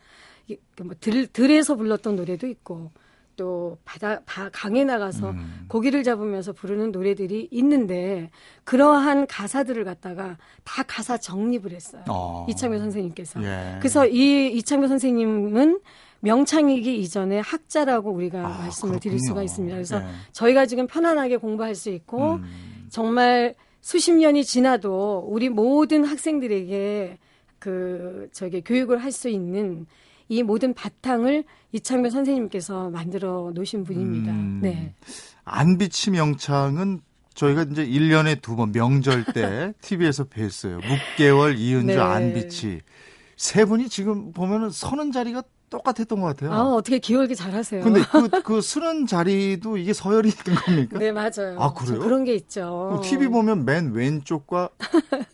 그뭐 0.76 0.94
들, 1.00 1.26
들에서 1.26 1.76
불렀던 1.76 2.16
노래도 2.16 2.46
있고 2.46 2.90
또 3.36 3.78
바다 3.84 4.20
바, 4.26 4.50
강에 4.50 4.84
나가서 4.84 5.30
음. 5.30 5.64
고기를 5.68 6.02
잡으면서 6.02 6.52
부르는 6.52 6.92
노래들이 6.92 7.48
있는데 7.50 8.30
그러한 8.64 9.26
가사들을 9.26 9.84
갖다가 9.84 10.36
다 10.64 10.82
가사 10.82 11.16
정립을 11.16 11.72
했어요. 11.72 12.04
어. 12.08 12.46
이창묘 12.50 12.78
선생님께서. 12.78 13.42
예. 13.42 13.76
그래서 13.78 14.06
이 14.06 14.48
이창묘 14.58 14.86
선생님은 14.88 15.80
명창이기 16.20 16.98
이전에 17.00 17.40
학자라고 17.40 18.10
우리가 18.12 18.38
아, 18.40 18.48
말씀을 18.48 18.92
그렇군요. 18.92 18.98
드릴 19.00 19.18
수가 19.20 19.42
있습니다. 19.42 19.74
그래서 19.74 19.96
예. 20.02 20.06
저희가 20.32 20.66
지금 20.66 20.86
편안하게 20.86 21.38
공부할 21.38 21.74
수 21.74 21.88
있고 21.90 22.34
음. 22.34 22.86
정말 22.90 23.54
수십 23.80 24.12
년이 24.12 24.44
지나도 24.44 25.26
우리 25.26 25.48
모든 25.48 26.04
학생들에게 26.04 27.18
그 27.58 28.28
저기 28.32 28.60
교육을 28.60 28.98
할 28.98 29.10
수 29.10 29.28
있는 29.28 29.86
이 30.28 30.42
모든 30.42 30.74
바탕을 30.74 31.44
이창명 31.72 32.10
선생님께서 32.10 32.90
만들어 32.90 33.50
놓으신 33.54 33.84
분입니다. 33.84 34.32
음, 34.32 34.60
네. 34.62 34.94
안비치 35.44 36.10
명창은 36.12 37.00
저희가 37.34 37.62
이제 37.70 37.86
1년에 37.86 38.40
두 38.42 38.56
번 38.56 38.72
명절 38.72 39.24
때 39.32 39.72
TV에서 39.80 40.24
뵀어요. 40.24 40.80
6개월 40.82 41.58
이은주 41.58 41.86
네. 41.94 41.98
안비치. 41.98 42.80
세 43.36 43.64
분이 43.64 43.88
지금 43.88 44.32
보면은 44.32 44.70
서는 44.70 45.10
자리가 45.12 45.42
똑같았던 45.72 46.20
것 46.20 46.26
같아요. 46.26 46.52
아, 46.52 46.74
어떻게 46.74 46.98
기억이 46.98 47.34
잘하세요. 47.34 47.82
근데 47.82 48.02
그, 48.02 48.42
그 48.42 48.60
쓰는 48.60 49.06
자리도 49.06 49.78
이게 49.78 49.94
서열이 49.94 50.28
있는 50.28 50.60
겁니까? 50.60 50.98
네, 50.98 51.12
맞아요. 51.12 51.56
아, 51.58 51.72
그래요? 51.72 52.00
그런 52.00 52.24
게 52.24 52.34
있죠. 52.34 53.00
TV 53.02 53.28
보면 53.28 53.64
맨 53.64 53.92
왼쪽과 53.92 54.68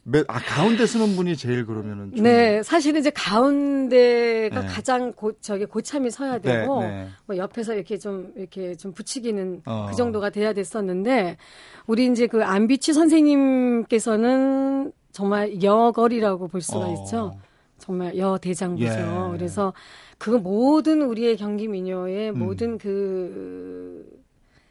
맨, 0.05 0.25
아, 0.29 0.39
가운데 0.39 0.87
쓰는 0.87 1.17
분이 1.17 1.37
제일 1.37 1.67
그러면은. 1.67 2.13
좀... 2.15 2.23
네, 2.23 2.63
사실은 2.63 3.01
이제 3.01 3.11
가운데가 3.11 4.61
네. 4.61 4.67
가장 4.67 5.13
고, 5.13 5.33
저기 5.41 5.67
고참이 5.67 6.11
서야 6.11 6.39
네, 6.39 6.61
되고, 6.61 6.83
네, 6.83 6.89
네. 6.89 7.09
뭐 7.27 7.37
옆에서 7.37 7.75
이렇게 7.75 7.99
좀, 7.99 8.33
이렇게 8.37 8.77
좀 8.77 8.93
붙이기는 8.93 9.63
어. 9.67 9.89
그 9.91 9.97
정도가 9.97 10.31
돼야 10.31 10.53
됐었는데, 10.53 11.37
우리 11.87 12.07
이제 12.07 12.29
그 12.29 12.45
안비치 12.45 12.93
선생님께서는 12.93 14.93
정말 15.11 15.63
여걸이라고 15.63 16.47
볼 16.47 16.61
수가 16.61 16.87
어. 16.87 16.95
있죠. 16.95 17.33
정말 17.79 18.17
여대장부죠. 18.17 18.87
예. 18.87 19.31
그래서 19.33 19.73
그 20.19 20.31
모든 20.31 21.03
우리의 21.03 21.37
경기 21.37 21.69
미녀의 21.69 22.31
음. 22.31 22.39
모든 22.39 22.79
그 22.79 24.05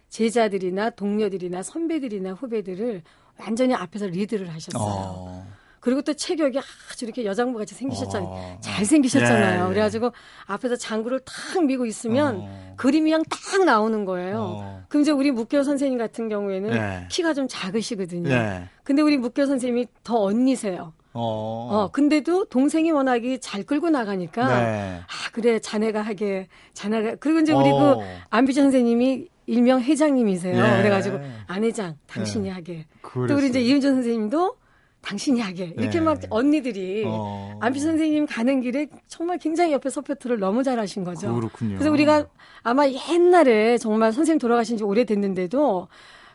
제자들이나 0.10 0.92
동료들이나 0.92 1.64
선배들이나 1.64 2.34
후배들을 2.34 3.02
완전히 3.40 3.74
앞에서 3.74 4.08
리드를 4.08 4.50
하셨어요. 4.54 4.82
어. 4.84 5.48
그리고 5.80 6.02
또 6.02 6.14
체격이 6.14 6.60
아주 6.60 7.06
이렇게 7.06 7.24
여장부 7.24 7.58
같이 7.58 7.76
생기셨잖아요. 7.76 8.30
어. 8.30 8.58
잘 8.62 8.84
생기셨잖아요. 8.84 9.62
예, 9.62 9.64
예. 9.64 9.70
그래가지고 9.70 10.12
앞에서 10.46 10.76
장구를 10.76 11.22
탁 11.22 11.64
미고 11.64 11.86
있으면 11.86 12.42
어. 12.42 12.74
그림이 12.76 13.12
그냥 13.12 13.24
딱 13.30 13.64
나오는 13.64 14.04
거예요. 14.04 14.42
어. 14.42 14.84
그럼 14.90 15.04
이제 15.04 15.12
우리 15.12 15.32
묵교 15.32 15.64
선생님 15.64 15.98
같은 15.98 16.30
경우에는 16.30 16.74
예. 16.76 17.08
키가 17.10 17.34
좀 17.34 17.48
작으시거든요. 17.48 18.30
예. 18.30 18.70
근데 18.84 19.02
우리 19.02 19.18
묵교 19.18 19.46
선생님이 19.46 19.88
더 20.04 20.22
언니세요. 20.22 20.94
어. 21.18 21.68
어, 21.72 21.92
근데도 21.92 22.46
동생이 22.46 22.92
워낙이 22.92 23.40
잘 23.40 23.64
끌고 23.64 23.90
나가니까, 23.90 24.48
네. 24.48 25.00
아, 25.02 25.32
그래, 25.32 25.60
자네가 25.60 26.02
하게, 26.02 26.48
자네가, 26.74 27.16
그리고 27.16 27.40
이제 27.40 27.54
우리 27.54 27.70
어. 27.70 27.98
그 27.98 28.04
안비취 28.30 28.62
선생님이 28.62 29.28
일명 29.48 29.82
회장님이세요. 29.82 30.56
예. 30.56 30.78
그래가지고, 30.82 31.20
안 31.48 31.64
회장, 31.64 31.96
당신이 32.06 32.50
예. 32.50 32.52
하게. 32.52 32.86
그랬어요. 33.02 33.28
또 33.28 33.36
우리 33.36 33.50
이제 33.50 33.62
이은정 33.62 33.96
선생님도 33.96 34.56
당신이 35.02 35.40
하게. 35.40 35.74
이렇게 35.78 35.98
예. 36.00 36.02
막 36.02 36.20
언니들이 36.30 37.06
어. 37.08 37.58
안비취 37.62 37.80
선생님 37.80 38.26
가는 38.26 38.62
길에 38.62 38.88
정말 39.08 39.38
굉장히 39.38 39.72
옆에 39.72 39.90
support를 39.90 40.38
너무 40.40 40.64
잘하신 40.64 41.04
거죠. 41.04 41.34
그렇군요. 41.34 41.76
그래서 41.76 41.92
우리가 41.92 42.28
아마 42.62 42.86
옛날에 42.88 43.78
정말 43.78 44.12
선생님 44.12 44.40
돌아가신 44.40 44.78
지 44.78 44.84
오래됐는데도 44.84 45.88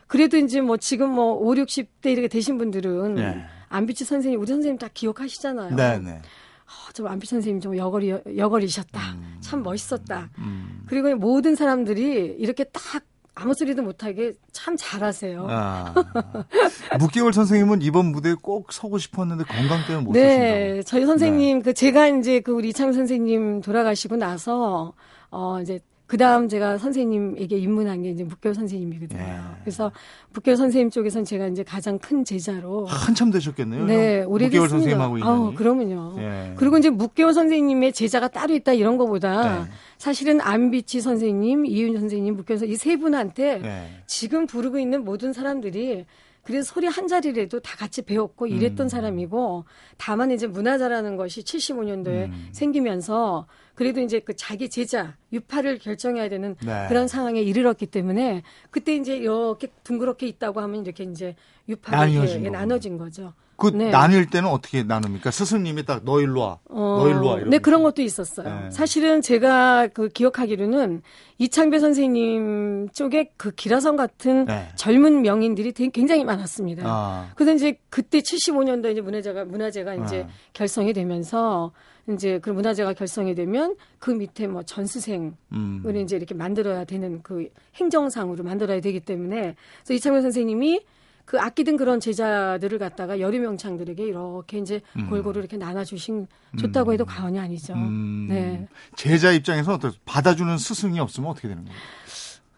그래도 0.07 0.37
이제 0.37 0.61
뭐 0.61 0.77
지금 0.77 1.11
뭐 1.11 1.33
5, 1.33 1.53
60대 1.53 2.07
이렇게 2.07 2.27
되신 2.27 2.57
분들은 2.57 3.17
예. 3.19 3.45
안비취 3.73 4.05
선생님, 4.05 4.39
우리 4.39 4.47
선생님 4.47 4.77
다 4.77 4.87
기억하시잖아요. 4.93 5.75
네네. 5.75 6.11
어, 6.11 6.91
저 6.93 7.05
안비취 7.05 7.25
선생님 7.25 7.59
좀 7.59 7.75
여걸이 7.75 8.13
여걸이셨다. 8.37 8.99
음. 9.13 9.37
참 9.41 9.63
멋있었다. 9.63 10.29
음. 10.37 10.83
그리고 10.87 11.15
모든 11.15 11.55
사람들이 11.55 12.35
이렇게 12.37 12.65
딱 12.65 13.03
아무 13.35 13.55
소리도 13.55 13.81
못하게 13.81 14.33
참 14.51 14.75
잘하세요. 14.77 15.47
아, 15.49 15.91
6개월 17.01 17.33
선생님은 17.33 17.81
이번 17.81 18.11
무대에 18.11 18.35
꼭 18.39 18.71
서고 18.71 18.99
싶었는데 18.99 19.43
건강 19.45 19.83
때문에 19.87 20.05
못 20.05 20.13
네, 20.13 20.81
서신다고. 20.81 20.83
저희 20.83 21.05
선생님 21.07 21.57
네. 21.59 21.63
그 21.63 21.73
제가 21.73 22.07
이제 22.09 22.41
그 22.41 22.51
우리 22.51 22.69
이창 22.69 22.93
선생님 22.93 23.61
돌아가시고 23.61 24.17
나서 24.17 24.93
어 25.31 25.59
이제 25.61 25.79
그 26.05 26.17
다음 26.17 26.47
제가 26.47 26.77
선생님에게 26.77 27.57
입문한 27.57 28.03
게 28.03 28.09
이제 28.09 28.23
묵교 28.23 28.53
선생님이거든요. 28.53 29.19
예. 29.19 29.35
그래서 29.61 29.91
묵교 30.33 30.55
선생님 30.55 30.89
쪽에서는 30.89 31.25
제가 31.25 31.47
이제 31.47 31.63
가장 31.63 31.97
큰 31.97 32.23
제자로. 32.23 32.85
한참 32.85 33.31
되셨겠네요. 33.31 33.85
네, 33.85 34.23
오래됐습니다. 34.23 34.69
선생님하고 34.69 35.17
있는. 35.17 35.31
아, 35.31 35.51
그러면요. 35.55 36.15
예. 36.19 36.53
그리고 36.57 36.77
이제 36.77 36.89
묵교 36.89 37.31
선생님의 37.31 37.93
제자가 37.93 38.27
따로 38.27 38.53
있다 38.53 38.73
이런 38.73 38.97
거보다 38.97 39.61
예. 39.61 39.71
사실은 39.97 40.41
안비치 40.41 41.01
선생님, 41.01 41.65
이윤 41.65 41.99
선생님, 41.99 42.35
묵교 42.35 42.53
선생님 42.55 42.73
이세 42.73 42.97
분한테 42.97 43.61
예. 43.63 43.87
지금 44.05 44.45
부르고 44.45 44.79
있는 44.79 45.03
모든 45.05 45.31
사람들이 45.33 46.05
그래서 46.43 46.73
소리 46.73 46.87
한 46.87 47.07
자리라도 47.07 47.61
다 47.61 47.77
같이 47.77 48.01
배웠고 48.01 48.47
이랬던 48.47 48.87
음. 48.87 48.89
사람이고 48.89 49.63
다만 49.97 50.29
이제 50.31 50.45
문화자라는 50.45 51.15
것이 51.15 51.41
75년도에 51.41 52.25
음. 52.25 52.49
생기면서 52.51 53.47
그래도 53.75 54.01
이제 54.01 54.19
그 54.19 54.35
자기 54.35 54.69
제자 54.69 55.15
유파를 55.31 55.79
결정해야 55.79 56.29
되는 56.29 56.55
네. 56.63 56.85
그런 56.89 57.07
상황에 57.07 57.41
이르렀기 57.41 57.87
때문에 57.87 58.43
그때 58.69 58.95
이제 58.95 59.17
이렇게 59.17 59.67
둥그렇게 59.83 60.27
있다고 60.27 60.61
하면 60.61 60.85
이렇게 60.85 61.03
이제 61.03 61.35
유파가 61.67 62.07
이렇게 62.07 62.49
나눠진 62.49 62.97
거죠. 62.97 63.33
그 63.55 63.67
네. 63.67 63.91
나뉠 63.91 64.25
때는 64.29 64.49
어떻게 64.49 64.83
나눕니까? 64.83 65.31
스승님이 65.31 65.85
딱 65.85 66.01
너 66.03 66.19
일로 66.19 66.41
와, 66.41 66.59
어, 66.69 66.97
너 66.99 67.09
일로 67.09 67.27
와. 67.27 67.39
네 67.45 67.59
그런 67.59 67.83
것도 67.83 68.01
있었어요. 68.01 68.47
네. 68.63 68.71
사실은 68.71 69.21
제가 69.21 69.87
그 69.93 70.09
기억하기로는 70.09 71.01
이창배 71.37 71.79
선생님 71.79 72.89
쪽에 72.93 73.31
그 73.37 73.51
기라성 73.51 73.95
같은 73.95 74.45
네. 74.45 74.69
젊은 74.75 75.21
명인들이 75.21 75.71
굉장히 75.91 76.23
많았습니다. 76.25 76.83
아. 76.85 77.31
그래서 77.35 77.53
이제 77.53 77.79
그때 77.89 78.19
75년도 78.19 78.91
이제 78.91 79.01
문화재가 79.01 79.45
문화재가 79.45 79.95
이제 79.95 80.25
아. 80.27 80.31
결성이 80.53 80.91
되면서 80.93 81.71
이제 82.09 82.39
그 82.39 82.49
문화재가 82.49 82.93
결성이 82.93 83.33
되면 83.33 83.75
그 83.99 84.11
밑에 84.11 84.47
뭐 84.47 84.63
전수생을 84.63 85.33
음. 85.53 85.95
이제 86.03 86.17
이렇게 86.17 86.33
만들어야 86.33 86.83
되는 86.83 87.21
그 87.23 87.47
행정상으로 87.75 88.43
만들어야 88.43 88.81
되기 88.81 88.99
때문에 88.99 89.55
그래서 89.83 89.93
이창배 89.93 90.21
선생님이 90.21 90.81
그 91.25 91.39
아끼던 91.39 91.77
그런 91.77 92.01
제자들을 92.01 92.77
갖다가 92.79 93.21
여류 93.21 93.39
명창들에게 93.39 94.03
이렇게 94.03 94.57
이제 94.57 94.81
음. 94.97 95.09
골고루 95.09 95.39
이렇게 95.39 95.55
나눠주신 95.55 96.27
좋다고 96.59 96.91
해도 96.91 97.05
음. 97.05 97.07
과언이 97.07 97.39
아니죠. 97.39 97.73
음. 97.73 98.27
네. 98.29 98.67
제자 98.97 99.31
입장에서 99.31 99.73
어떻게 99.73 99.97
받아주는 100.03 100.57
스승이 100.57 100.99
없으면 100.99 101.29
어떻게 101.29 101.47
되는 101.47 101.63
거예요? 101.63 101.79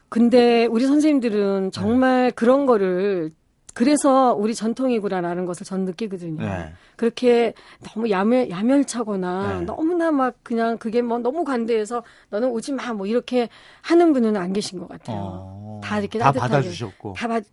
근데 0.10 0.66
우리 0.66 0.88
선생님들은 0.88 1.72
정말 1.72 2.28
네. 2.28 2.32
그런 2.32 2.66
거를 2.66 3.32
그래서 3.76 4.34
우리 4.34 4.56
전통이구나라는 4.56 5.46
것을 5.46 5.66
전 5.66 5.84
느끼거든요. 5.84 6.42
네. 6.42 6.72
그렇게 6.96 7.54
너무 7.84 8.10
야멸, 8.10 8.50
야멸차거나 8.50 9.60
네. 9.60 9.66
너무나 9.66 10.12
막 10.12 10.36
그냥 10.44 10.78
그게 10.78 11.02
뭐 11.02 11.20
너무 11.20 11.44
관대해서 11.44 12.02
너는 12.30 12.50
오지 12.50 12.72
마 12.72 12.94
뭐 12.94 13.06
이렇게 13.06 13.50
하는 13.82 14.14
분은 14.14 14.38
안 14.38 14.54
계신 14.54 14.80
것 14.80 14.88
같아요. 14.88 15.18
어, 15.20 15.82
다 15.84 16.00
이렇게 16.00 16.18
다 16.18 16.32
받아주셨고. 16.32 17.14
다 17.18 17.28
받, 17.28 17.44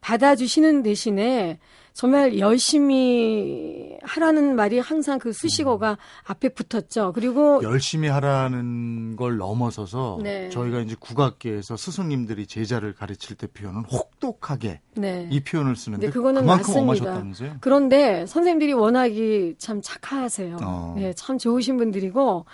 받아주시는 0.00 0.82
대신에 0.82 1.60
정말 1.92 2.38
열심히 2.40 3.87
하라는 4.02 4.56
말이 4.56 4.78
항상 4.78 5.18
그 5.18 5.32
수식어가 5.32 5.92
음. 5.92 5.96
앞에 6.24 6.50
붙었죠. 6.50 7.12
그리고 7.14 7.62
열심히 7.62 8.08
하라는 8.08 9.16
걸 9.16 9.36
넘어서서 9.36 10.18
네. 10.22 10.48
저희가 10.50 10.80
이제 10.80 10.96
국악계에서 10.98 11.76
스승님들이 11.76 12.46
제자를 12.46 12.94
가르칠 12.94 13.36
때 13.36 13.46
표현은 13.46 13.84
혹독하게 13.84 14.80
네. 14.96 15.28
이 15.30 15.40
표현을 15.40 15.76
쓰는데 15.76 16.06
네, 16.06 16.12
그거는 16.12 16.42
그만큼 16.42 16.86
맞습니다. 16.86 17.58
그런데 17.60 18.26
선생님들이 18.26 18.72
워낙이 18.72 19.56
참 19.58 19.80
착하세요. 19.82 20.58
어. 20.62 20.94
네, 20.96 21.12
참 21.14 21.38
좋으신 21.38 21.76
분들이고 21.76 22.46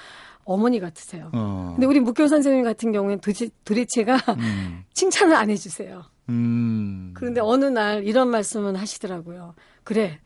어머니 0.44 0.80
같으세요. 0.80 1.30
어. 1.32 1.72
근데 1.74 1.86
우리 1.86 2.00
묵교 2.00 2.28
선생님 2.28 2.64
같은 2.64 2.92
경우에는 2.92 3.20
도대체, 3.20 3.48
도대체가 3.64 4.16
음. 4.38 4.84
칭찬을 4.94 5.34
안 5.34 5.50
해주세요. 5.50 6.04
음. 6.28 7.12
그런데 7.14 7.40
어느 7.40 7.64
날 7.64 8.04
이런 8.04 8.28
말씀은 8.28 8.76
하시더라고요. 8.76 9.54
그래, 9.82 10.20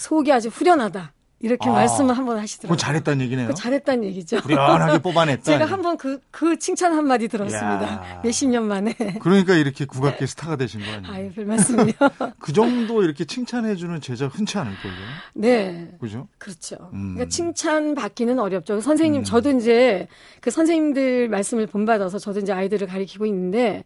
속이 0.00 0.32
아주 0.32 0.48
후련하다. 0.48 1.12
이렇게 1.42 1.70
아, 1.70 1.72
말씀을 1.72 2.16
한번 2.16 2.38
하시더라고요. 2.38 2.76
잘했다는 2.76 3.24
얘기네요. 3.24 3.48
그 3.48 3.54
잘했다는 3.54 4.04
얘기죠. 4.04 4.36
후련하게 4.38 4.98
뽑아냈다. 5.02 5.42
제가 5.42 5.64
한번 5.64 5.96
그, 5.96 6.20
그 6.30 6.58
칭찬 6.58 6.92
한마디 6.94 7.28
들었습니다. 7.28 8.20
몇십 8.22 8.50
년 8.50 8.66
만에. 8.66 8.94
그러니까 9.20 9.54
이렇게 9.54 9.86
국악계 9.86 10.26
스타가 10.26 10.56
되신 10.56 10.80
거 10.80 10.86
아니에요? 10.86 11.12
아유, 11.12 11.32
별 11.34 11.46
말씀이요. 11.46 11.92
그 12.40 12.52
정도 12.52 13.02
이렇게 13.02 13.24
칭찬해주는 13.24 14.00
제자 14.02 14.26
흔치 14.26 14.58
않을걸요? 14.58 14.94
네. 15.34 15.92
그죠? 15.98 16.28
그렇죠. 16.38 16.76
음. 16.92 17.14
그러니까 17.14 17.28
칭찬 17.30 17.94
받기는 17.94 18.38
어렵죠. 18.38 18.80
선생님, 18.82 19.22
음. 19.22 19.24
저도 19.24 19.50
이제 19.50 20.08
그 20.42 20.50
선생님들 20.50 21.28
말씀을 21.28 21.66
본받아서 21.66 22.18
저도 22.18 22.40
이제 22.40 22.52
아이들을 22.52 22.86
가리키고 22.86 23.24
있는데 23.26 23.84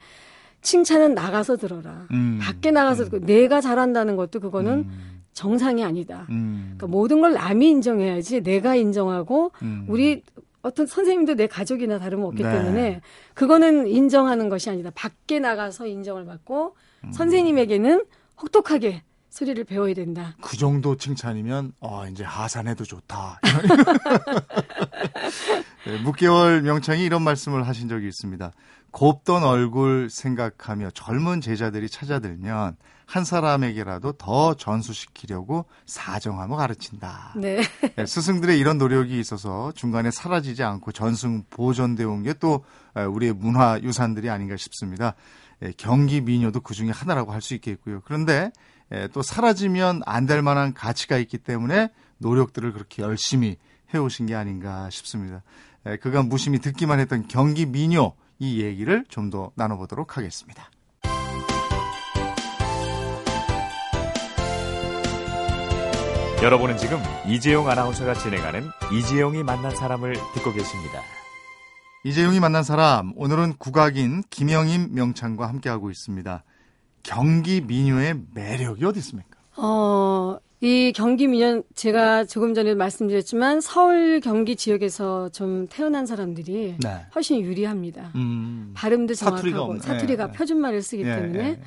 칭찬은 0.63 1.15
나가서 1.15 1.57
들어라. 1.57 2.07
음. 2.11 2.41
밖에 2.43 2.73
나가서 2.73 3.05
음. 3.13 3.27
내가 3.27 3.61
잘한다는 3.61 4.17
것도 4.17 4.41
그거는 4.41 4.73
음. 4.73 5.14
정상이 5.35 5.85
아니다. 5.85 6.27
음. 6.31 6.75
그러니까 6.77 6.87
모든 6.87 7.21
걸 7.21 7.35
남이 7.35 7.69
인정해야지 7.69 8.43
내가 8.43 8.77
인정하고 8.77 9.53
음. 9.63 9.85
우리 9.89 10.23
어떤 10.63 10.87
선생님도 10.87 11.35
내 11.35 11.47
가족이나 11.47 11.99
다름없기 11.99 12.43
네. 12.43 12.51
때문에 12.51 13.01
그거는 13.35 13.87
인정하는 13.87 14.49
것이 14.49 14.71
아니다. 14.71 14.91
밖에 14.95 15.41
나가서 15.41 15.87
인정을 15.87 16.25
받고 16.25 16.77
음. 17.05 17.13
선생님에게는 17.13 18.05
혹독하게 18.41 19.03
소리를 19.29 19.63
배워야 19.65 19.93
된다. 19.95 20.37
그 20.41 20.57
정도 20.57 20.97
칭찬이면 20.97 21.73
어 21.81 22.07
이제 22.07 22.23
하산해도 22.23 22.85
좋다. 22.85 23.41
네, 25.87 25.99
묵개월 26.03 26.63
명창이 26.63 27.05
이런 27.05 27.23
말씀을 27.23 27.67
하신 27.67 27.89
적이 27.89 28.07
있습니다. 28.07 28.53
곱던 28.93 29.43
얼굴 29.43 30.09
생각하며 30.09 30.91
젊은 30.93 31.41
제자들이 31.41 31.89
찾아들면 31.89 32.77
한 33.07 33.25
사람에게라도 33.25 34.13
더 34.13 34.55
전수시키려고 34.55 35.67
사정하며 35.87 36.57
가르친다. 36.57 37.35
네. 37.37 37.63
네, 37.97 38.07
스승들의 38.07 38.59
이런 38.59 38.79
노력이 38.79 39.19
있어서 39.21 39.73
중간에 39.73 40.11
사라지지 40.11 40.63
않고 40.63 40.93
전승 40.93 41.45
보존되어 41.51 42.09
온 42.09 42.23
게 42.23 42.35
또 42.35 42.65
우리의 42.95 43.33
문화 43.35 43.79
유산들이 43.81 44.31
아닌가 44.31 44.57
싶습니다. 44.57 45.15
예, 45.63 45.73
경기 45.77 46.21
민요도 46.21 46.61
그 46.61 46.75
중에 46.75 46.91
하나라고 46.91 47.33
할 47.33 47.41
수 47.41 47.55
있겠고요. 47.55 48.01
그런데 48.05 48.51
예, 48.93 49.09
또 49.13 49.23
사라지면 49.23 50.03
안 50.07 50.27
될 50.27 50.43
만한 50.43 50.75
가치가 50.75 51.17
있기 51.19 51.39
때문에 51.39 51.91
노력들을 52.19 52.73
그렇게 52.73 53.03
열심히 53.03 53.57
해오신 53.93 54.27
게 54.27 54.35
아닌가 54.35 54.89
싶습니다. 54.91 55.43
예, 55.87 55.97
그간 55.97 56.29
무심히 56.29 56.59
듣기만 56.59 56.99
했던 57.01 57.29
경기 57.29 57.67
민요 57.67 58.15
이 58.39 58.61
얘기를 58.63 59.05
좀 59.09 59.31
더 59.31 59.53
나눠보도록 59.55 60.17
하겠습니다. 60.17 60.69
여러분은 66.45 66.77
지금 66.77 66.99
이재용 67.27 67.71
아나운서가 67.71 68.13
진행하는 68.13 68.65
이재용이 68.93 69.43
만난 69.43 69.75
사람을 69.75 70.13
듣고 70.35 70.53
계십니다. 70.53 71.01
이재용이 72.05 72.39
만난 72.39 72.63
사람 72.63 73.15
오늘은 73.17 73.55
국악인 73.59 74.23
김영임 74.29 74.91
명창과 74.93 75.49
함께하고 75.49 75.91
있습니다. 75.91 76.45
경기 77.03 77.63
민요의 77.63 78.17
매력이 78.35 78.85
어디 78.85 78.99
있습니까? 78.99 79.39
어, 79.57 80.37
이 80.61 80.93
경기 80.95 81.29
민요 81.29 81.63
제가 81.75 82.25
조금 82.27 82.53
전에 82.53 82.75
말씀드렸지만 82.75 83.63
서울 83.63 84.21
경기 84.21 84.55
지역에서 84.55 85.31
좀 85.31 85.67
태어난 85.69 86.05
사람들이 86.05 86.77
네. 86.79 87.07
훨씬 87.15 87.41
유리합니다. 87.41 88.13
음, 88.17 88.73
발음도 88.77 89.15
정확하고 89.15 89.79
사투리가, 89.79 89.95
사투리가 89.95 90.27
네, 90.27 90.33
표준말을 90.33 90.83
쓰기 90.83 91.05
네, 91.05 91.17
때문에 91.17 91.61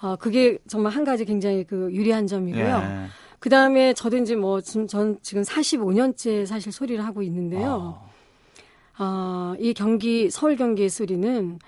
어, 0.00 0.16
그게 0.16 0.58
정말 0.66 0.92
한 0.92 1.04
가지 1.04 1.24
굉장히 1.24 1.62
그 1.62 1.88
유리한 1.92 2.26
점이고요. 2.26 3.22
그 3.44 3.50
다음에 3.50 3.92
저도 3.92 4.16
이제 4.16 4.34
뭐, 4.36 4.62
지금 4.62 4.86
전 4.86 5.18
지금 5.20 5.42
45년째 5.42 6.46
사실 6.46 6.72
소리를 6.72 7.04
하고 7.04 7.20
있는데요. 7.20 8.00
아. 8.96 9.04
어, 9.04 9.54
이 9.58 9.74
경기, 9.74 10.30
서울 10.30 10.56
경기의 10.56 10.88
소리는 10.88 11.58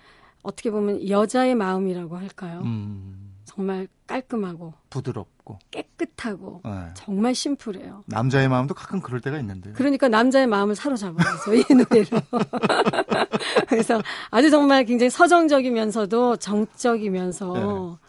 어떻게 0.42 0.70
보면 0.70 1.06
여자의 1.10 1.54
마음이라고 1.54 2.16
할까요? 2.16 2.62
음. 2.64 3.34
정말 3.44 3.88
깔끔하고 4.06 4.72
부드럽고 4.88 5.58
깨끗하고 5.70 6.62
네. 6.64 6.70
정말 6.94 7.34
심플해요. 7.34 8.04
남자의 8.06 8.48
마음도 8.48 8.72
가끔 8.72 9.02
그럴 9.02 9.20
때가 9.20 9.38
있는데요. 9.40 9.74
그러니까 9.76 10.08
남자의 10.08 10.46
마음을 10.46 10.74
사로잡아서 10.74 11.54
이 11.54 11.62
노래로. 11.68 12.22
그래서 13.68 14.00
아주 14.30 14.48
정말 14.48 14.86
굉장히 14.86 15.10
서정적이면서도 15.10 16.36
정적이면서 16.36 17.52
네. 17.52 18.05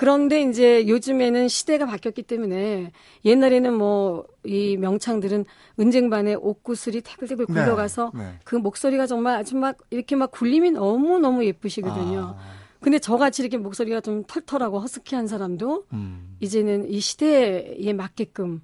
그런데 0.00 0.40
이제 0.42 0.88
요즘에는 0.88 1.48
시대가 1.48 1.84
바뀌었기 1.86 2.22
때문에 2.22 2.92
옛날에는 3.24 3.74
뭐 3.74 4.24
이 4.44 4.76
명창들은 4.78 5.44
은쟁반에 5.78 6.34
옷구슬이 6.34 7.02
태글태글 7.02 7.46
네. 7.46 7.52
굴러가서 7.52 8.12
네, 8.14 8.20
네. 8.20 8.38
그 8.44 8.56
목소리가 8.56 9.06
정말 9.06 9.36
아주 9.36 9.56
막 9.56 9.76
이렇게 9.90 10.16
막 10.16 10.30
굴림이 10.30 10.70
너무너무 10.72 11.44
예쁘시거든요. 11.44 12.36
아. 12.38 12.60
근데 12.80 12.98
저같이 12.98 13.42
이렇게 13.42 13.58
목소리가 13.58 14.00
좀 14.00 14.24
털털하고 14.24 14.80
허스키한 14.80 15.26
사람도 15.26 15.84
음. 15.92 16.36
이제는 16.40 16.88
이 16.88 17.00
시대에 17.00 17.92
맞게끔 17.92 18.62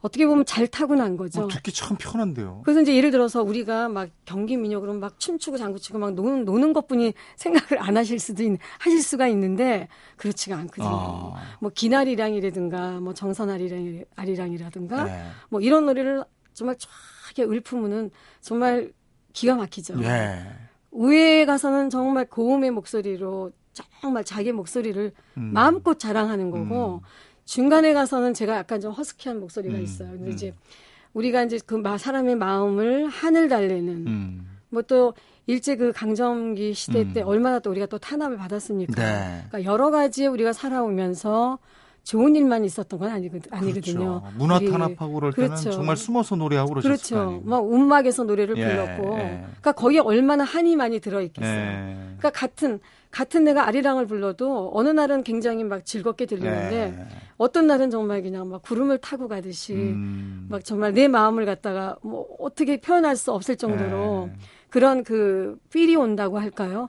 어떻게 0.00 0.26
보면 0.26 0.44
잘 0.44 0.68
타고난 0.68 1.16
거죠. 1.16 1.42
어, 1.42 1.48
듣기 1.48 1.72
참 1.72 1.96
편한데요. 1.98 2.62
그래서 2.64 2.82
이제 2.82 2.94
예를 2.94 3.10
들어서 3.10 3.42
우리가 3.42 3.88
막 3.88 4.08
경기 4.24 4.56
민요 4.56 4.80
그러면 4.80 5.00
막 5.00 5.18
춤추고 5.18 5.58
장구치고 5.58 5.98
막 5.98 6.14
노는, 6.14 6.44
노는 6.44 6.72
것뿐이 6.72 7.14
생각을 7.36 7.82
안 7.82 7.96
하실 7.96 8.20
수도 8.20 8.42
있는, 8.44 8.58
하실 8.78 9.02
수가 9.02 9.26
있는데 9.28 9.88
그렇지가 10.16 10.56
않거든요. 10.56 10.88
아. 10.88 11.42
뭐 11.60 11.70
기나리랑이라든가 11.74 13.00
뭐 13.00 13.12
정선아리랑, 13.12 14.04
아리랑이라든가 14.14 15.04
네. 15.04 15.22
뭐 15.48 15.60
이런 15.60 15.86
노래를 15.86 16.24
정말 16.54 16.76
쫙게 16.78 17.44
읊으면은 17.44 18.10
정말 18.40 18.92
기가 19.32 19.56
막히죠. 19.56 19.96
네. 19.96 20.46
우회에 20.90 21.44
가서는 21.44 21.90
정말 21.90 22.24
고음의 22.24 22.70
목소리로 22.70 23.52
정말 24.00 24.24
자기 24.24 24.52
목소리를 24.52 25.12
음. 25.36 25.50
마음껏 25.52 25.98
자랑하는 25.98 26.50
거고 26.50 27.00
음. 27.02 27.06
중간에 27.48 27.94
가서는 27.94 28.34
제가 28.34 28.58
약간 28.58 28.78
좀 28.78 28.92
허스키한 28.92 29.40
목소리가 29.40 29.78
음, 29.78 29.82
있어요. 29.82 30.10
근데 30.10 30.26
음. 30.26 30.32
이제 30.32 30.54
우리가 31.14 31.44
이제 31.44 31.58
그 31.64 31.82
사람의 31.96 32.36
마음을 32.36 33.08
하늘 33.08 33.48
달래는 33.48 34.06
음. 34.06 34.58
뭐또 34.68 35.14
일제 35.46 35.74
그 35.76 35.90
강점기 35.90 36.74
시대 36.74 37.00
음. 37.00 37.12
때 37.14 37.22
얼마나 37.22 37.58
또 37.58 37.70
우리가 37.70 37.86
또 37.86 37.96
탄압을 37.96 38.36
받았습니까? 38.36 39.02
네. 39.02 39.44
그러니까 39.48 39.64
여러 39.64 39.90
가지 39.90 40.26
우리가 40.26 40.52
살아오면서 40.52 41.58
좋은 42.08 42.34
일만 42.34 42.64
있었던 42.64 42.98
건 42.98 43.10
아니거든, 43.10 43.52
아니거든요. 43.52 44.22
그렇죠. 44.22 44.38
문화 44.38 44.58
탄압하고 44.58 45.12
그럴 45.12 45.30
때는 45.34 45.50
그렇죠. 45.50 45.72
정말 45.72 45.94
숨어서 45.98 46.36
노래하고 46.36 46.70
그러셨을 46.70 47.16
그렇죠. 47.16 47.42
막 47.44 47.58
움막에서 47.58 48.24
노래를 48.24 48.56
예, 48.56 48.66
불렀고, 48.66 49.18
예. 49.18 49.44
그러니까 49.44 49.72
거기에 49.72 49.98
얼마나 50.00 50.42
한이 50.42 50.74
많이 50.74 51.00
들어 51.00 51.20
있겠어요. 51.20 51.54
예. 51.54 51.96
그러니까 52.16 52.30
같은 52.30 52.80
같은 53.10 53.44
내가 53.44 53.68
아리랑을 53.68 54.06
불러도 54.06 54.70
어느 54.72 54.88
날은 54.88 55.22
굉장히 55.22 55.64
막 55.64 55.84
즐겁게 55.84 56.24
들리는데 56.24 56.94
네. 56.96 57.06
어떤 57.36 57.66
날은 57.66 57.90
정말 57.90 58.22
그냥 58.22 58.48
막 58.48 58.62
구름을 58.62 58.98
타고 58.98 59.28
가듯이 59.28 59.74
음. 59.74 60.46
막 60.48 60.64
정말 60.64 60.94
내 60.94 61.08
마음을 61.08 61.44
갖다가 61.44 61.96
뭐 62.00 62.26
어떻게 62.38 62.80
표현할 62.80 63.16
수 63.16 63.32
없을 63.32 63.56
정도로 63.56 64.30
네. 64.32 64.38
그런 64.70 65.04
그 65.04 65.58
필이 65.68 65.94
온다고 65.94 66.38
할까요? 66.38 66.88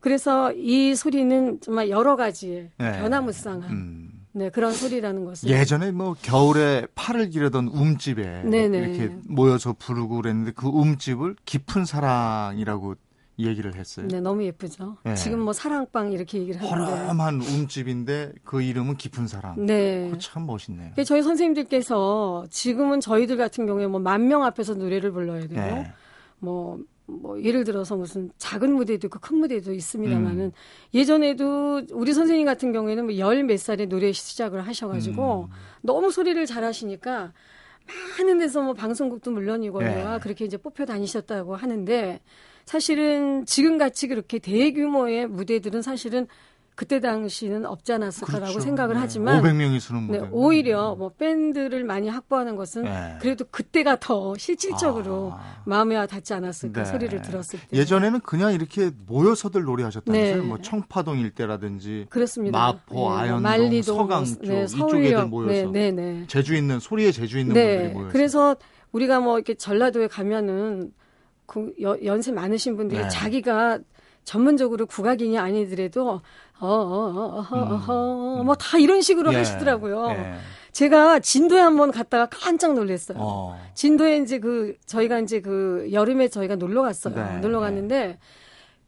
그래서 0.00 0.52
이 0.52 0.94
소리는 0.94 1.60
정말 1.62 1.88
여러 1.88 2.16
가지의 2.16 2.68
네. 2.76 3.00
변화무쌍한 3.00 3.70
음. 3.70 4.21
네, 4.34 4.48
그런 4.50 4.72
소리라는 4.72 5.24
것을. 5.24 5.48
예전에 5.50 5.90
뭐 5.92 6.14
겨울에 6.22 6.86
팔을 6.94 7.30
기르던 7.30 7.68
움집에 7.68 8.42
네네. 8.44 8.78
이렇게 8.78 9.14
모여서 9.28 9.74
부르고 9.78 10.16
그랬는데 10.16 10.52
그 10.52 10.66
움집을 10.68 11.36
깊은 11.44 11.84
사랑이라고 11.84 12.94
얘기를 13.38 13.74
했어요. 13.74 14.06
네, 14.08 14.20
너무 14.20 14.44
예쁘죠. 14.44 14.96
네. 15.04 15.14
지금 15.14 15.40
뭐 15.40 15.52
사랑방 15.52 16.12
이렇게 16.12 16.38
얘기를 16.38 16.60
하는데. 16.62 16.92
허름한 17.02 17.40
움집인데 17.40 18.32
그 18.44 18.62
이름은 18.62 18.96
깊은 18.96 19.26
사랑. 19.26 19.66
네. 19.66 20.12
참 20.18 20.46
멋있네요. 20.46 20.92
저희 21.04 21.22
선생님들께서 21.22 22.46
지금은 22.50 23.00
저희들 23.00 23.36
같은 23.36 23.66
경우에 23.66 23.86
뭐 23.86 24.00
만 24.00 24.28
명 24.28 24.44
앞에서 24.44 24.74
노래를 24.74 25.12
불러야 25.12 25.40
되고 25.42 25.54
네. 25.54 25.92
뭐, 26.38 26.78
뭐 27.20 27.42
예를 27.42 27.64
들어서 27.64 27.96
무슨 27.96 28.30
작은 28.38 28.72
무대도 28.74 29.06
있고 29.08 29.18
큰 29.20 29.38
무대도 29.38 29.72
있습니다만은 29.72 30.44
음. 30.46 30.52
예전에도 30.94 31.82
우리 31.92 32.12
선생님 32.12 32.46
같은 32.46 32.72
경우에는 32.72 33.04
뭐 33.06 33.16
열 33.18 33.42
몇 33.44 33.58
살에 33.58 33.86
노래 33.86 34.12
시작을 34.12 34.66
하셔가지고 34.66 35.48
음. 35.50 35.56
너무 35.82 36.10
소리를 36.10 36.44
잘하시니까 36.46 37.32
많은 38.18 38.38
데서 38.38 38.62
뭐 38.62 38.74
방송국도 38.74 39.30
물론이고요. 39.32 39.86
네. 39.86 40.18
그렇게 40.22 40.44
이제 40.44 40.56
뽑혀 40.56 40.84
다니셨다고 40.86 41.56
하는데 41.56 42.20
사실은 42.64 43.44
지금 43.44 43.76
같이 43.76 44.06
그렇게 44.06 44.38
대규모의 44.38 45.26
무대들은 45.26 45.82
사실은 45.82 46.26
그때 46.74 47.00
당시는 47.00 47.66
없지 47.66 47.92
않았을까라고 47.92 48.44
그렇죠. 48.46 48.60
생각을 48.60 48.94
네. 48.94 49.00
하지만 49.00 49.42
500명이 49.42 49.78
서는 49.78 50.02
무대. 50.04 50.20
네, 50.20 50.28
오히려 50.32 50.94
뭐 50.94 51.10
밴드를 51.10 51.84
많이 51.84 52.08
확보하는 52.08 52.56
것은 52.56 52.84
네. 52.84 53.18
그래도 53.20 53.44
그때가 53.50 54.00
더 54.00 54.34
실질적으로 54.38 55.32
아. 55.34 55.62
마음에 55.66 55.96
와 55.96 56.06
닿지 56.06 56.32
않았을까 56.32 56.84
네. 56.84 56.90
소리를 56.90 57.20
들었을 57.20 57.60
때. 57.60 57.76
예전에는 57.76 58.20
그냥 58.20 58.54
이렇게 58.54 58.90
모여서들 59.06 59.62
노래하셨다면서요? 59.62 60.42
네. 60.42 60.48
뭐 60.48 60.58
청파동 60.58 61.18
일대라든지 61.18 62.06
그렇습니다. 62.08 62.58
마포, 62.58 63.10
네, 63.10 63.16
아현동, 63.16 63.42
말리동, 63.42 63.82
서강 63.82 64.24
쪽 64.24 64.42
네, 64.42 64.64
이쪽에들 64.64 65.26
모여서 65.26 65.70
네, 65.70 65.90
네, 65.90 66.24
제주 66.26 66.54
있는 66.54 66.80
소리에 66.80 67.12
제주 67.12 67.38
있는 67.38 67.54
분들이 67.54 67.92
모여서. 67.92 68.12
그래서 68.12 68.56
우리가 68.92 69.20
뭐 69.20 69.36
이렇게 69.36 69.54
전라도에 69.54 70.06
가면은 70.08 70.92
그 71.44 71.72
연세 71.78 72.32
많으신 72.32 72.76
분들이 72.76 73.02
네. 73.02 73.08
자기가 73.08 73.80
전문적으로 74.24 74.86
국악인이 74.86 75.36
아니더라도 75.38 76.22
어어어어어 76.62 78.40
음. 78.40 78.46
뭐다 78.46 78.78
이런 78.78 79.02
식으로 79.02 79.32
예. 79.32 79.38
하시더라고요. 79.38 80.10
예. 80.10 80.34
제가 80.70 81.18
진도에 81.18 81.60
한번 81.60 81.90
갔다가 81.90 82.28
깜짝 82.30 82.74
놀랐어요. 82.74 83.18
어. 83.20 83.60
진도에 83.74 84.18
이제 84.18 84.38
그 84.38 84.76
저희가 84.86 85.18
이제 85.20 85.40
그 85.40 85.88
여름에 85.92 86.28
저희가 86.28 86.56
놀러 86.56 86.82
갔어요. 86.82 87.14
네. 87.14 87.38
놀러 87.40 87.60
갔는데 87.60 88.18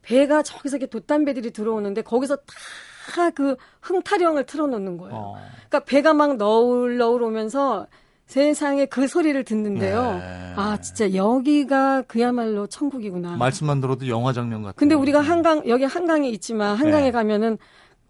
배가 0.03 0.43
저기서 0.43 0.77
이렇게 0.77 0.89
돛담배들이 0.91 1.51
들어오는데 1.51 2.03
거기서 2.03 2.37
다 2.37 3.31
그 3.35 3.57
흥타령을 3.83 4.47
틀어놓는 4.47 4.97
거예요. 4.97 5.15
어. 5.15 5.35
그러니까 5.69 5.81
배가 5.81 6.15
막 6.15 6.37
너울 6.37 6.97
너울 6.97 7.23
오면서 7.23 7.87
세상에 8.27 8.87
그 8.87 9.07
소리를 9.07 9.43
듣는데요. 9.45 10.15
네. 10.15 10.53
아, 10.57 10.79
진짜 10.81 11.15
여기가 11.15 12.03
그야말로 12.03 12.67
천국이구나. 12.67 13.37
말씀만 13.37 13.81
들어도 13.81 14.09
영화 14.09 14.33
장면 14.33 14.63
같아요. 14.63 14.75
근데 14.77 14.95
우리가 14.95 15.21
한강, 15.21 15.67
여기 15.69 15.85
한강에 15.85 16.29
있지만 16.31 16.77
한강에 16.77 17.07
네. 17.07 17.11
가면은 17.11 17.59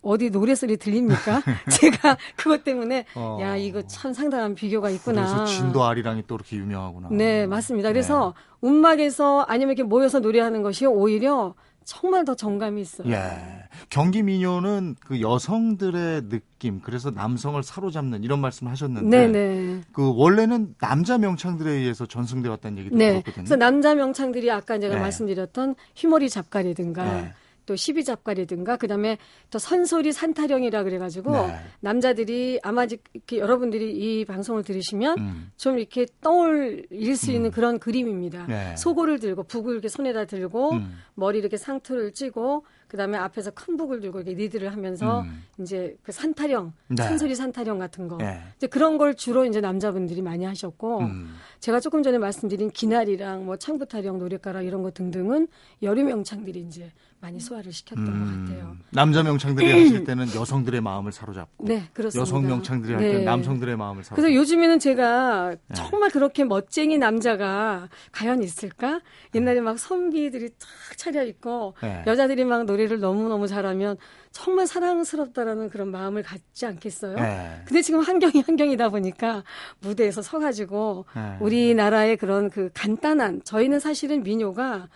어디 0.02 0.30
노래소리 0.30 0.76
들립니까? 0.76 1.42
제가 1.80 2.16
그것 2.36 2.62
때문에 2.62 3.06
어. 3.16 3.38
야 3.40 3.56
이거 3.56 3.82
참 3.86 4.12
상당한 4.12 4.54
비교가 4.54 4.90
있구나. 4.90 5.26
그래서 5.26 5.44
진도 5.46 5.84
아리랑이 5.84 6.24
또 6.26 6.36
이렇게 6.36 6.56
유명하구나. 6.56 7.08
네 7.10 7.46
맞습니다. 7.46 7.88
그래서 7.88 8.34
네. 8.60 8.68
음악에서 8.68 9.46
아니면 9.48 9.70
이렇게 9.74 9.82
모여서 9.82 10.20
노래하는 10.20 10.62
것이 10.62 10.86
오히려 10.86 11.54
정말 11.84 12.24
더 12.24 12.34
정감이 12.34 12.80
있어요. 12.80 13.10
예. 13.12 13.64
경기 13.90 14.22
민요는 14.22 14.96
그 15.00 15.20
여성들의 15.20 16.28
느낌, 16.28 16.80
그래서 16.80 17.10
남성을 17.10 17.62
사로잡는 17.62 18.24
이런 18.24 18.40
말씀을 18.40 18.72
하셨는데, 18.72 19.28
네네. 19.28 19.80
그 19.92 20.12
원래는 20.16 20.76
남자 20.80 21.18
명창들에 21.18 21.70
의해서 21.70 22.06
전승돼 22.06 22.48
왔다는 22.48 22.78
얘기도 22.78 22.96
네. 22.96 23.10
들었거든요. 23.12 23.34
그래서 23.34 23.56
남자 23.56 23.94
명창들이 23.94 24.50
아까 24.50 24.78
제가 24.78 24.94
네. 24.94 25.00
말씀드렸던 25.00 25.74
휘머리 25.94 26.30
잡가리든가 26.30 27.04
네. 27.04 27.32
또 27.66 27.76
시비 27.76 28.04
잡가리든가 28.04 28.76
그다음에 28.76 29.18
또 29.50 29.58
선소리 29.58 30.12
산타령이라 30.12 30.84
그래가지고 30.84 31.32
네. 31.32 31.58
남자들이 31.80 32.60
아마 32.62 32.84
이렇게 32.84 33.38
여러분들이 33.38 33.92
이 33.92 34.24
방송을 34.24 34.62
들으시면 34.62 35.18
음. 35.18 35.50
좀 35.56 35.78
이렇게 35.78 36.06
떠올릴 36.20 37.16
수 37.16 37.30
있는 37.30 37.46
음. 37.46 37.50
그런 37.50 37.78
그림입니다. 37.78 38.46
네. 38.46 38.76
소고를 38.76 39.18
들고 39.18 39.44
북을 39.44 39.72
이렇게 39.72 39.88
손에다 39.88 40.26
들고 40.26 40.72
음. 40.72 40.98
머리 41.14 41.38
이렇게 41.38 41.56
상투를 41.56 42.12
찌고 42.12 42.64
그다음에 42.88 43.18
앞에서 43.18 43.50
큰 43.50 43.76
북을 43.76 44.00
들고 44.00 44.20
이렇게 44.20 44.34
리드를 44.34 44.72
하면서 44.72 45.22
음. 45.22 45.42
이제 45.58 45.96
그 46.02 46.12
산타령, 46.12 46.72
네. 46.88 47.02
산소리 47.02 47.34
산타령 47.34 47.78
같은 47.78 48.06
거 48.06 48.18
네. 48.18 48.40
이제 48.56 48.68
그런 48.68 48.98
걸 48.98 49.14
주로 49.14 49.44
이제 49.44 49.60
남자분들이 49.60 50.22
많이 50.22 50.44
하셨고 50.44 51.00
음. 51.00 51.34
제가 51.64 51.80
조금 51.80 52.02
전에 52.02 52.18
말씀드린 52.18 52.70
기날이랑 52.70 53.46
뭐 53.46 53.56
창부타령 53.56 54.18
노래가라 54.18 54.60
이런 54.60 54.82
거 54.82 54.90
등등은 54.90 55.48
여류 55.82 56.04
명창들이 56.04 56.60
이제 56.60 56.92
많이 57.20 57.40
소화를 57.40 57.72
시켰던 57.72 58.06
음, 58.06 58.44
것 58.46 58.52
같아요. 58.52 58.76
남자 58.90 59.22
명창들이 59.22 59.72
하실 59.72 60.04
때는 60.04 60.26
여성들의 60.34 60.82
마음을 60.82 61.10
사로잡고 61.10 61.66
네, 61.66 61.84
그렇습니다. 61.94 62.20
여성 62.20 62.46
명창들이 62.46 62.92
할 62.92 63.02
때는 63.02 63.18
네. 63.20 63.24
남성들의 63.24 63.78
마음을 63.78 64.04
사로잡고 64.04 64.20
그래서 64.20 64.34
요즘에는 64.34 64.78
제가 64.78 65.56
네. 65.68 65.74
정말 65.74 66.10
그렇게 66.10 66.44
멋쟁이 66.44 66.98
남자가 66.98 67.88
과연 68.12 68.42
있을까? 68.42 69.00
옛날에 69.34 69.62
막 69.62 69.78
선비들이 69.78 70.50
탁 70.50 70.98
차려입고 70.98 71.76
네. 71.80 72.04
여자들이 72.06 72.44
막 72.44 72.64
노래를 72.64 73.00
너무너무 73.00 73.46
잘하면 73.46 73.96
정말 74.34 74.66
사랑스럽다라는 74.66 75.70
그런 75.70 75.92
마음을 75.92 76.24
갖지 76.24 76.66
않겠어요? 76.66 77.14
네. 77.14 77.62
근데 77.64 77.80
지금 77.82 78.00
환경이 78.00 78.42
환경이다 78.44 78.88
보니까 78.88 79.44
무대에서 79.78 80.22
서가지고 80.22 81.06
네. 81.14 81.36
우리나라의 81.40 82.16
그런 82.16 82.50
그 82.50 82.68
간단한 82.74 83.42
저희는 83.44 83.78
사실은 83.78 84.24
민요가 84.24 84.88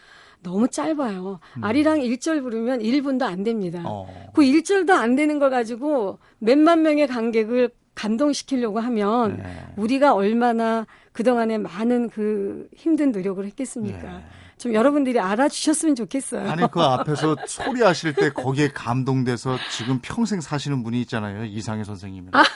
너무 0.42 0.66
짧아요. 0.66 1.38
음. 1.56 1.64
아리랑 1.64 2.00
1절 2.00 2.42
부르면 2.42 2.80
1분도 2.80 3.22
안 3.22 3.44
됩니다. 3.44 3.82
어. 3.86 4.08
그 4.34 4.42
1절도 4.42 4.90
안 4.90 5.14
되는 5.14 5.38
걸 5.38 5.50
가지고 5.50 6.18
몇만 6.40 6.82
명의 6.82 7.06
관객을 7.06 7.70
감동시키려고 7.94 8.80
하면 8.80 9.38
네. 9.38 9.44
우리가 9.76 10.14
얼마나 10.14 10.84
그동안에 11.12 11.58
많은 11.58 12.10
그 12.10 12.68
힘든 12.74 13.12
노력을 13.12 13.44
했겠습니까? 13.44 14.02
네. 14.02 14.24
좀 14.58 14.74
여러분들이 14.74 15.18
알아주셨으면 15.20 15.94
좋겠어요. 15.94 16.50
아니 16.50 16.68
그 16.70 16.80
앞에서 16.80 17.36
소리하실 17.46 18.14
때 18.14 18.30
거기에 18.30 18.68
감동돼서 18.68 19.56
지금 19.70 20.00
평생 20.02 20.40
사시는 20.40 20.82
분이 20.82 21.00
있잖아요. 21.02 21.44
이상해 21.44 21.84
선생님은. 21.84 22.32
아. 22.34 22.42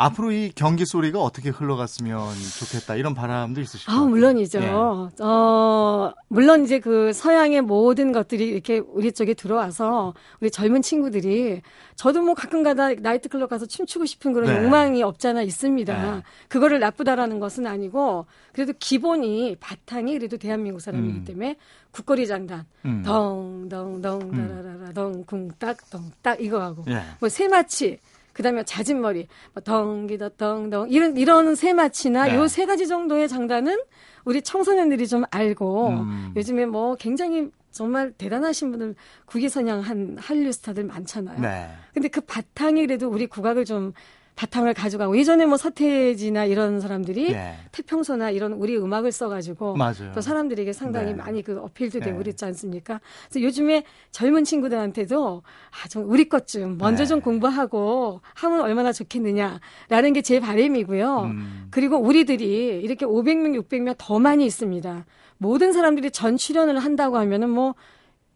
앞으로 0.00 0.30
이 0.30 0.52
경기 0.54 0.86
소리가 0.86 1.20
어떻게 1.20 1.50
흘러갔으면 1.50 2.32
좋겠다 2.60 2.94
이런 2.94 3.14
바람도 3.14 3.60
있으시죠? 3.60 3.90
아, 3.90 4.04
물론이죠. 4.04 4.60
예. 4.60 4.68
어, 4.68 6.12
물론 6.28 6.62
이제 6.62 6.78
그 6.78 7.12
서양의 7.12 7.62
모든 7.62 8.12
것들이 8.12 8.46
이렇게 8.46 8.78
우리 8.78 9.10
쪽에 9.10 9.34
들어와서 9.34 10.14
우리 10.40 10.52
젊은 10.52 10.82
친구들이 10.82 11.62
저도 11.96 12.22
뭐 12.22 12.34
가끔가다 12.34 12.94
나이트클럽 12.94 13.50
가서 13.50 13.66
춤추고 13.66 14.06
싶은 14.06 14.32
그런 14.32 14.54
네. 14.54 14.62
욕망이 14.62 15.02
없잖아 15.02 15.42
있습니다. 15.42 16.14
네. 16.14 16.22
그거를 16.46 16.78
나쁘다라는 16.78 17.40
것은 17.40 17.66
아니고 17.66 18.26
그래도 18.52 18.72
기본이 18.78 19.56
바탕이 19.58 20.16
그래도 20.16 20.36
대한민국 20.36 20.78
사람이기 20.78 21.18
음. 21.18 21.24
때문에 21.24 21.56
국거리 21.90 22.28
장단 22.28 22.66
음. 22.84 23.02
덩덩덩 23.04 24.20
음. 24.32 24.48
다라라라 24.48 24.92
덩 24.92 25.24
쿵딱 25.24 25.90
덩딱 25.90 26.40
이거 26.40 26.62
하고 26.62 26.84
예. 26.86 27.02
뭐 27.18 27.28
새마치 27.28 27.98
그다음에 28.38 28.62
잦은 28.62 29.00
머리, 29.00 29.26
뭐 29.52 29.62
덩기더 29.62 30.30
덩덩 30.30 30.88
이런 30.88 31.16
이런 31.16 31.56
세마치나 31.56 32.26
네. 32.26 32.36
요세 32.36 32.66
가지 32.66 32.86
정도의 32.86 33.28
장단은 33.28 33.76
우리 34.24 34.42
청소년들이 34.42 35.08
좀 35.08 35.24
알고 35.32 35.88
음. 35.88 36.32
요즘에 36.36 36.66
뭐 36.66 36.94
굉장히 36.94 37.50
정말 37.72 38.12
대단하신 38.12 38.70
분들 38.70 38.94
국위선양한 39.26 40.18
한류 40.20 40.52
스타들 40.52 40.84
많잖아요. 40.84 41.40
네. 41.40 41.68
근데 41.92 42.06
그 42.06 42.20
바탕이 42.20 42.86
그래도 42.86 43.08
우리 43.08 43.26
국악을 43.26 43.64
좀 43.64 43.92
바탕을 44.38 44.72
가져가고 44.72 45.18
예전에 45.18 45.46
뭐 45.46 45.56
서태지나 45.56 46.44
이런 46.44 46.80
사람들이 46.80 47.32
네. 47.32 47.56
태평소나 47.72 48.30
이런 48.30 48.52
우리 48.52 48.76
음악을 48.76 49.10
써가지고 49.10 49.74
맞아요. 49.74 50.12
또 50.14 50.20
사람들에게 50.20 50.72
상당히 50.72 51.06
네. 51.08 51.14
많이 51.14 51.42
그 51.42 51.58
어필도 51.60 51.98
되고 51.98 52.12
네. 52.12 52.18
그랬지 52.18 52.44
않습니까? 52.44 53.00
그래서 53.28 53.44
요즘에 53.44 53.82
젊은 54.12 54.44
친구들한테도 54.44 55.42
아 55.84 55.88
좀 55.88 56.08
우리 56.08 56.28
것 56.28 56.46
좀 56.46 56.78
먼저 56.78 57.02
네. 57.02 57.08
좀 57.08 57.20
공부하고 57.20 58.20
하면 58.34 58.60
얼마나 58.60 58.92
좋겠느냐라는 58.92 60.12
게 60.14 60.22
제 60.22 60.38
바람이고요. 60.40 61.20
음. 61.22 61.66
그리고 61.70 61.96
우리들이 61.98 62.80
이렇게 62.82 63.06
500명, 63.06 63.58
600명 63.62 63.94
더 63.98 64.18
많이 64.18 64.44
있습니다. 64.46 65.04
모든 65.38 65.72
사람들이 65.72 66.10
전 66.10 66.36
출연을 66.36 66.78
한다고 66.78 67.16
하면은 67.18 67.50
뭐 67.50 67.74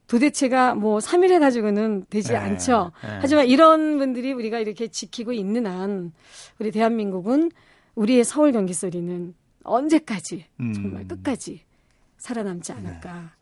도대체가 0.07 0.75
뭐 0.75 0.99
3일 0.99 1.33
해가지고는 1.33 2.07
되지 2.11 2.33
네, 2.33 2.37
않죠. 2.37 2.93
네. 3.03 3.19
하지만 3.21 3.47
이런 3.47 3.99
분들이 3.99 4.33
우리가 4.33 4.59
이렇게 4.59 4.88
지키고 4.88 5.33
있는 5.33 5.67
한 5.67 6.12
우리 6.59 6.71
대한민국은 6.71 7.51
우리의 7.95 8.25
서울 8.25 8.53
경기 8.53 8.75
소리는 8.75 9.35
언제까지 9.65 10.47
음. 10.61 10.73
정말 10.73 11.07
끝까지 11.07 11.62
살아남지 12.19 12.73
않을까. 12.73 13.33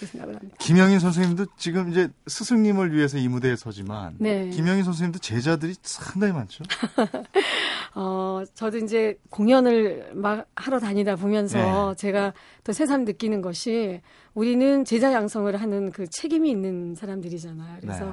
네. 0.00 0.06
생각을 0.06 0.36
합니다. 0.36 0.56
김영인 0.58 0.98
선생님도 0.98 1.46
지금 1.56 1.90
이제 1.90 2.08
스승님을 2.26 2.92
위해서 2.92 3.18
이 3.18 3.28
무대에 3.28 3.56
서지만 3.56 4.16
네. 4.18 4.50
김영인 4.50 4.84
선생님도 4.84 5.18
제자들이 5.20 5.74
상당히 5.82 6.32
많죠. 6.32 6.64
어, 7.94 8.42
저도 8.54 8.78
이제 8.78 9.18
공연을 9.30 10.12
막 10.14 10.46
하러 10.54 10.78
다니다 10.78 11.16
보면서 11.16 11.90
네. 11.90 11.96
제가 11.96 12.34
또 12.64 12.72
새삼 12.72 13.04
느끼는 13.04 13.40
것이 13.40 14.00
우리는 14.34 14.84
제자 14.84 15.12
양성을 15.12 15.54
하는 15.56 15.90
그 15.90 16.06
책임이 16.08 16.50
있는 16.50 16.94
사람들이잖아요. 16.94 17.78
그래서 17.80 18.04
네. 18.04 18.12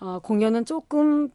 어, 0.00 0.18
공연은 0.18 0.64
조금 0.64 1.30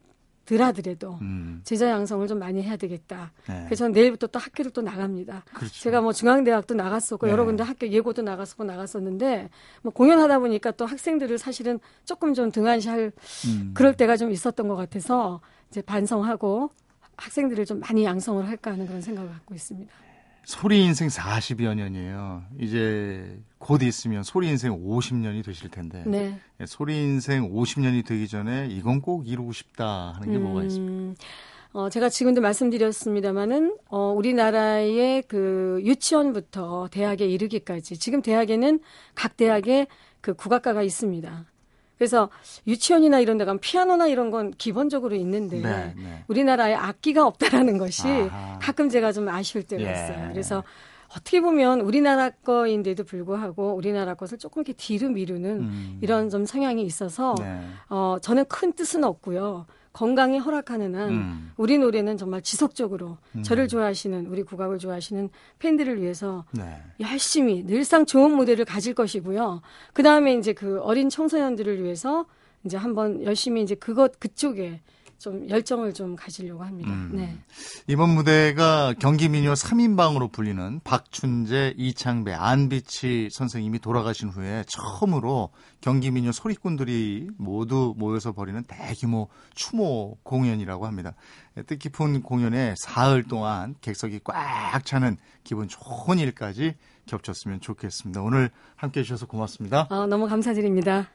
덜하더라도 0.46 1.18
음. 1.20 1.60
제자 1.64 1.90
양성을 1.90 2.26
좀 2.28 2.38
많이 2.38 2.62
해야 2.62 2.76
되겠다. 2.76 3.32
네. 3.48 3.64
그래서 3.66 3.84
저는 3.84 3.92
내일부터 3.92 4.28
또 4.28 4.38
학교를 4.38 4.70
또 4.70 4.80
나갑니다. 4.80 5.44
그렇죠. 5.52 5.74
제가 5.74 6.00
뭐 6.00 6.12
중앙대학도 6.12 6.74
나갔었고 6.74 7.26
네. 7.26 7.32
여러 7.32 7.44
군데 7.44 7.62
학교 7.62 7.88
예고도 7.88 8.22
나갔었고 8.22 8.64
나갔었는데 8.64 9.50
뭐 9.82 9.92
공연하다 9.92 10.38
보니까 10.38 10.70
또 10.70 10.86
학생들을 10.86 11.36
사실은 11.38 11.80
조금 12.04 12.32
좀 12.32 12.50
등한시할 12.50 13.12
음. 13.48 13.72
그럴 13.74 13.94
때가 13.96 14.16
좀 14.16 14.30
있었던 14.30 14.68
것 14.68 14.76
같아서 14.76 15.40
이제 15.70 15.82
반성하고 15.82 16.70
학생들을 17.16 17.66
좀 17.66 17.80
많이 17.80 18.04
양성을 18.04 18.46
할까 18.46 18.72
하는 18.72 18.86
그런 18.86 19.02
생각을 19.02 19.30
갖고 19.30 19.54
있습니다. 19.54 19.92
소리 20.46 20.84
인생 20.84 21.08
40여 21.08 21.74
년이에요. 21.74 22.44
이제 22.60 23.36
곧 23.58 23.82
있으면 23.82 24.22
소리 24.22 24.48
인생 24.48 24.70
50년이 24.72 25.44
되실 25.44 25.68
텐데. 25.68 26.04
네. 26.06 26.38
예, 26.60 26.66
소리 26.66 26.96
인생 26.96 27.50
50년이 27.52 28.06
되기 28.06 28.28
전에 28.28 28.68
이건 28.70 29.00
꼭 29.00 29.26
이루고 29.26 29.50
싶다 29.50 30.12
하는 30.14 30.30
게 30.30 30.36
음, 30.36 30.44
뭐가 30.44 30.62
있습니까? 30.62 31.20
어, 31.72 31.90
제가 31.90 32.08
지금도 32.08 32.40
말씀드렸습니다마는, 32.42 33.76
어, 33.88 34.12
우리나라의 34.16 35.24
그 35.26 35.80
유치원부터 35.82 36.90
대학에 36.92 37.26
이르기까지, 37.26 37.98
지금 37.98 38.22
대학에는 38.22 38.78
각 39.16 39.36
대학에 39.36 39.88
그 40.20 40.34
국악과가 40.34 40.82
있습니다. 40.82 41.44
그래서 41.98 42.28
유치원이나 42.66 43.20
이런 43.20 43.38
데 43.38 43.44
가면 43.44 43.60
피아노나 43.60 44.06
이런 44.06 44.30
건 44.30 44.52
기본적으로 44.58 45.14
있는데 45.16 45.60
네, 45.60 45.94
네. 45.96 46.24
우리나라에 46.28 46.74
악기가 46.74 47.26
없다라는 47.26 47.78
것이 47.78 48.06
아하. 48.06 48.58
가끔 48.60 48.88
제가 48.88 49.12
좀 49.12 49.28
아쉬울 49.28 49.64
때가 49.64 49.82
예. 49.82 49.92
있어요. 49.92 50.28
그래서 50.30 50.62
어떻게 51.08 51.40
보면 51.40 51.80
우리나라 51.80 52.30
거인데도 52.30 53.04
불구하고 53.04 53.74
우리나라 53.74 54.14
것을 54.14 54.38
조금 54.38 54.60
이렇게 54.60 54.72
뒤로 54.74 55.08
미루는 55.08 55.50
음. 55.60 55.98
이런 56.02 56.28
좀 56.30 56.44
성향이 56.44 56.82
있어서 56.82 57.34
네. 57.38 57.60
어 57.88 58.18
저는 58.20 58.44
큰 58.46 58.72
뜻은 58.72 59.04
없고요. 59.04 59.66
건강이 59.96 60.38
허락하는 60.38 60.94
한 60.94 61.08
음. 61.08 61.52
우리 61.56 61.78
노래는 61.78 62.18
정말 62.18 62.42
지속적으로 62.42 63.16
음. 63.34 63.42
저를 63.42 63.66
좋아하시는 63.66 64.26
우리 64.26 64.42
국악을 64.42 64.78
좋아하시는 64.78 65.30
팬들을 65.58 66.02
위해서 66.02 66.44
네. 66.50 66.82
열심히 67.00 67.64
늘상 67.64 68.04
좋은 68.04 68.32
무대를 68.32 68.66
가질 68.66 68.92
것이고요. 68.92 69.62
그 69.94 70.02
다음에 70.02 70.34
이제 70.34 70.52
그 70.52 70.80
어린 70.82 71.08
청소년들을 71.08 71.82
위해서 71.82 72.26
이제 72.62 72.76
한번 72.76 73.24
열심히 73.24 73.62
이제 73.62 73.74
그것 73.74 74.20
그쪽에 74.20 74.82
좀 75.18 75.48
열정을 75.48 75.94
좀 75.94 76.14
가지려고 76.16 76.64
합니다. 76.64 76.90
음. 76.90 77.12
네. 77.14 77.38
이번 77.86 78.10
무대가 78.10 78.94
경기 78.98 79.28
민요 79.28 79.54
3인방으로 79.54 80.30
불리는 80.30 80.80
박춘재, 80.84 81.74
이창배, 81.76 82.32
안비치 82.32 83.30
선생님이 83.32 83.78
돌아가신 83.78 84.28
후에 84.28 84.64
처음으로 84.68 85.50
경기 85.80 86.10
민요 86.10 86.32
소리꾼들이 86.32 87.30
모두 87.38 87.94
모여서 87.96 88.32
벌이는 88.32 88.64
대규모 88.64 89.28
추모 89.54 90.18
공연이라고 90.22 90.86
합니다. 90.86 91.14
뜻깊은 91.66 92.22
공연에 92.22 92.74
사흘 92.78 93.24
동안 93.24 93.74
객석이 93.80 94.20
꽉 94.24 94.84
차는 94.84 95.16
기분 95.44 95.68
좋은 95.68 96.18
일까지 96.18 96.74
겹쳤으면 97.06 97.60
좋겠습니다. 97.60 98.20
오늘 98.20 98.50
함께 98.74 99.00
해주셔서 99.00 99.26
고맙습니다. 99.26 99.86
어, 99.90 100.06
너무 100.06 100.28
감사드립니다. 100.28 101.08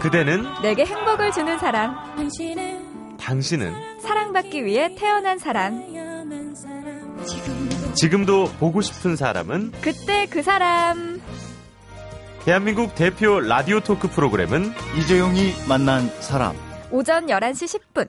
그대는 0.00 0.44
내게 0.62 0.84
행복을 0.84 1.32
주는 1.32 1.58
사람. 1.58 1.96
당신은 3.18 4.00
사랑받기 4.00 4.64
위해 4.64 4.94
태어난 4.94 5.38
사람. 5.38 5.82
지금도 7.94 8.46
보고 8.60 8.80
싶은 8.80 9.16
사람은 9.16 9.72
그때 9.80 10.26
그 10.26 10.42
사람. 10.42 11.20
대한민국 12.44 12.94
대표 12.94 13.40
라디오 13.40 13.80
토크 13.80 14.08
프로그램은 14.08 14.72
이재용이 14.98 15.52
만난 15.68 16.08
사람. 16.20 16.56
오전 16.90 17.26
11시 17.26 17.80
10분. 17.94 18.08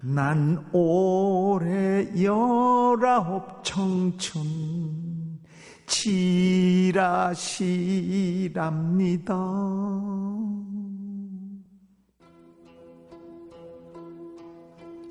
난 0.00 0.64
올해 0.72 2.06
열아홉 2.22 3.64
청춘 3.64 5.40
지라시랍니다. 5.86 7.34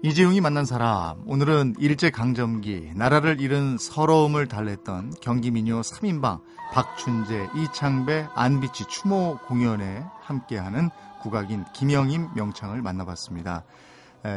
이재용이 0.04 0.40
만난 0.40 0.64
사람 0.64 1.22
오늘은 1.28 1.76
일제강점기 1.80 2.92
나라를 2.96 3.42
잃은 3.42 3.78
서러움을 3.78 4.48
달랬던 4.48 5.16
경기민요 5.22 5.82
3인방 5.82 6.40
박춘재, 6.72 7.50
이창배, 7.56 8.28
안비치 8.34 8.86
추모 8.86 9.38
공연에 9.48 10.06
함께하는 10.22 10.92
국악인 11.22 11.66
김영임 11.74 12.30
명창을 12.36 12.82
만나봤습니다. 12.82 13.66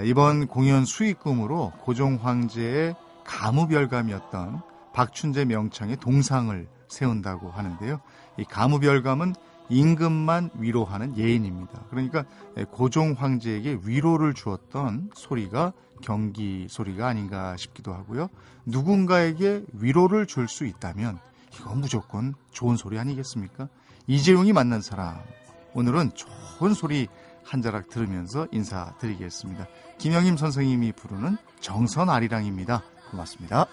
이번 0.04 0.46
공연 0.46 0.84
수익금으로 0.84 1.72
고종 1.80 2.18
황제의 2.22 2.94
가무별감이었던 3.24 4.62
박춘재 4.92 5.44
명창의 5.46 5.96
동상을 5.96 6.68
세운다고 6.88 7.50
하는데요. 7.50 8.00
이 8.38 8.44
가무별감은 8.44 9.34
임금만 9.68 10.50
위로하는 10.54 11.16
예인입니다. 11.16 11.84
그러니까 11.90 12.24
고종 12.72 13.14
황제에게 13.16 13.80
위로를 13.84 14.34
주었던 14.34 15.10
소리가 15.14 15.72
경기 16.02 16.66
소리가 16.68 17.06
아닌가 17.06 17.56
싶기도 17.56 17.92
하고요. 17.92 18.28
누군가에게 18.66 19.64
위로를 19.74 20.26
줄 20.26 20.48
수 20.48 20.66
있다면 20.66 21.18
이건 21.54 21.80
무조건 21.80 22.34
좋은 22.52 22.76
소리 22.76 22.98
아니겠습니까? 22.98 23.68
이재용이 24.06 24.52
만난 24.52 24.80
사람. 24.80 25.18
오늘은 25.74 26.10
좋은 26.14 26.74
소리 26.74 27.06
한 27.44 27.62
자락 27.62 27.88
들으면서 27.88 28.46
인사드리겠습니다. 28.52 29.66
김영임 29.98 30.36
선생님이 30.36 30.92
부르는 30.92 31.36
정선 31.60 32.08
아리랑입니다. 32.08 32.82
고맙습니다. 33.10 33.66